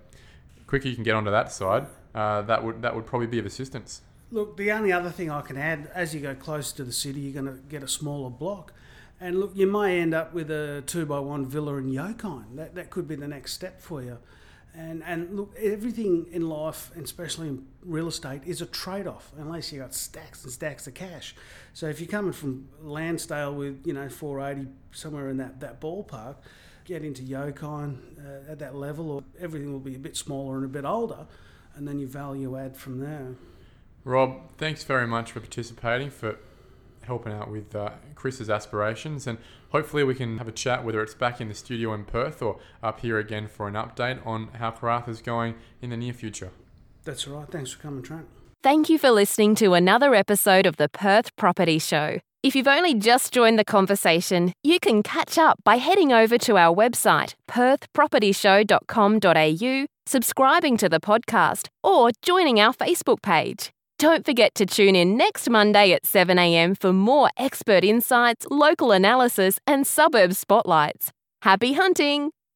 quicker 0.68 0.88
you 0.88 0.96
can 0.96 1.04
get 1.04 1.16
onto 1.16 1.32
that 1.32 1.52
side, 1.52 1.88
uh, 2.14 2.44
that 2.44 2.64
would 2.64 2.82
that 2.82 2.96
would 2.96 3.06
probably 3.06 3.28
be 3.28 3.40
of 3.40 3.46
assistance. 3.46 4.02
Look, 4.32 4.58
the 4.58 4.72
only 4.72 4.92
other 4.92 5.10
thing 5.10 5.32
I 5.32 5.42
can 5.42 5.58
add, 5.58 5.90
as 5.96 6.14
you 6.14 6.22
go 6.22 6.36
closer 6.36 6.78
to 6.78 6.84
the 6.84 6.92
city, 6.92 7.20
you're 7.22 7.42
going 7.42 7.52
to 7.52 7.60
get 7.64 7.82
a 7.82 7.88
smaller 7.88 8.30
block. 8.30 8.74
And 9.20 9.40
look, 9.40 9.52
you 9.56 9.66
may 9.66 10.00
end 10.00 10.14
up 10.14 10.34
with 10.34 10.52
a 10.52 10.84
two 10.86 11.06
by 11.06 11.20
one 11.20 11.48
villa 11.48 11.78
in 11.78 11.92
Yokine. 11.92 12.56
That, 12.56 12.76
that 12.76 12.92
could 12.92 13.08
be 13.08 13.16
the 13.16 13.28
next 13.28 13.54
step 13.54 13.82
for 13.82 14.04
you. 14.04 14.20
And, 14.76 15.04
and 15.04 15.36
look, 15.36 15.56
everything 15.60 16.28
in 16.32 16.48
life, 16.48 16.92
and 16.96 17.04
especially 17.04 17.48
in 17.48 17.66
real 17.84 18.08
estate, 18.08 18.42
is 18.46 18.62
a 18.62 18.66
trade 18.66 19.08
off 19.08 19.32
unless 19.38 19.74
you 19.74 19.80
got 19.80 19.94
stacks 19.94 20.44
and 20.44 20.54
stacks 20.54 20.88
of 20.88 20.94
cash. 20.94 21.36
So 21.74 21.88
if 21.88 22.00
you're 22.00 22.10
coming 22.10 22.34
from 22.34 22.70
Landsdale 22.84 23.56
with, 23.56 23.86
you 23.86 23.94
know, 23.94 24.10
480, 24.10 24.70
somewhere 24.92 25.30
in 25.30 25.38
that, 25.38 25.60
that 25.60 25.82
ballpark, 25.82 26.36
get 26.86 27.04
into 27.04 27.24
Yokine 27.24 27.98
uh, 28.20 28.52
at 28.52 28.60
that 28.60 28.76
level, 28.76 29.12
or 29.12 29.24
everything 29.40 29.72
will 29.72 29.80
be 29.80 29.96
a 29.96 30.00
bit 30.00 30.16
smaller 30.16 30.56
and 30.56 30.66
a 30.66 30.70
bit 30.70 30.86
older, 30.86 31.28
and 31.76 31.88
then 31.88 32.00
you 32.00 32.08
value 32.08 32.58
add 32.58 32.78
from 32.78 33.00
there. 33.00 33.36
Rob, 34.04 34.52
thanks 34.58 34.84
very 34.84 35.08
much 35.08 35.32
for 35.32 35.40
participating, 35.40 36.10
for 36.10 36.38
helping 37.04 37.34
out 37.34 37.50
with 37.50 37.76
uh, 37.76 37.92
Chris's 38.16 38.50
aspirations, 38.50 39.28
and 39.28 39.38
hopefully 39.70 40.04
we 40.04 40.16
can 40.16 40.38
have 40.38 40.48
a 40.48 40.52
chat, 40.52 40.84
whether 40.84 41.02
it's 41.02 41.14
back 41.14 41.42
in 41.42 41.48
the 41.48 41.54
studio 41.54 41.94
in 41.94 42.06
Perth 42.06 42.42
or 42.42 42.60
up 42.84 43.00
here 43.00 43.18
again 43.18 43.48
for 43.48 43.68
an 43.68 43.74
update 43.74 44.26
on 44.26 44.50
how 44.54 44.72
Karratha's 44.72 45.22
going 45.22 45.56
in 45.82 45.90
the 45.90 45.98
near 45.98 46.14
future. 46.14 46.52
That's 47.04 47.28
all 47.28 47.40
right. 47.40 47.50
Thanks 47.50 47.72
for 47.72 47.82
coming, 47.82 48.04
Trent. 48.04 48.28
Thank 48.62 48.90
you 48.90 49.00
for 49.00 49.12
listening 49.12 49.56
to 49.56 49.74
another 49.74 50.14
episode 50.14 50.66
of 50.66 50.76
the 50.76 50.90
Perth 50.90 51.34
Property 51.38 51.80
Show. 51.80 52.20
If 52.42 52.56
you've 52.56 52.68
only 52.68 52.94
just 52.94 53.34
joined 53.34 53.60
the 53.60 53.66
conversation, 53.66 54.54
you 54.64 54.80
can 54.80 55.04
catch 55.04 55.38
up 55.38 55.60
by 55.64 55.78
heading 55.78 56.14
over 56.14 56.38
to 56.40 56.58
our 56.58 56.76
website, 56.76 57.36
perthpropertyshow.com.au, 57.50 59.86
subscribing 60.06 60.78
to 60.78 60.88
the 60.88 61.02
podcast, 61.02 61.68
or 61.84 62.12
joining 62.22 62.58
our 62.60 62.74
Facebook 62.74 63.22
page. 63.22 63.72
Don't 64.00 64.24
forget 64.24 64.56
to 64.56 64.66
tune 64.66 64.96
in 64.96 65.18
next 65.18 65.50
Monday 65.50 65.92
at 65.92 66.04
7am 66.04 66.80
for 66.80 66.94
more 66.94 67.30
expert 67.36 67.84
insights, 67.84 68.48
local 68.50 68.94
analysis, 68.94 69.60
and 69.68 69.86
suburb 69.86 70.36
spotlights. 70.36 71.12
Happy 71.42 71.74
hunting! 71.74 72.32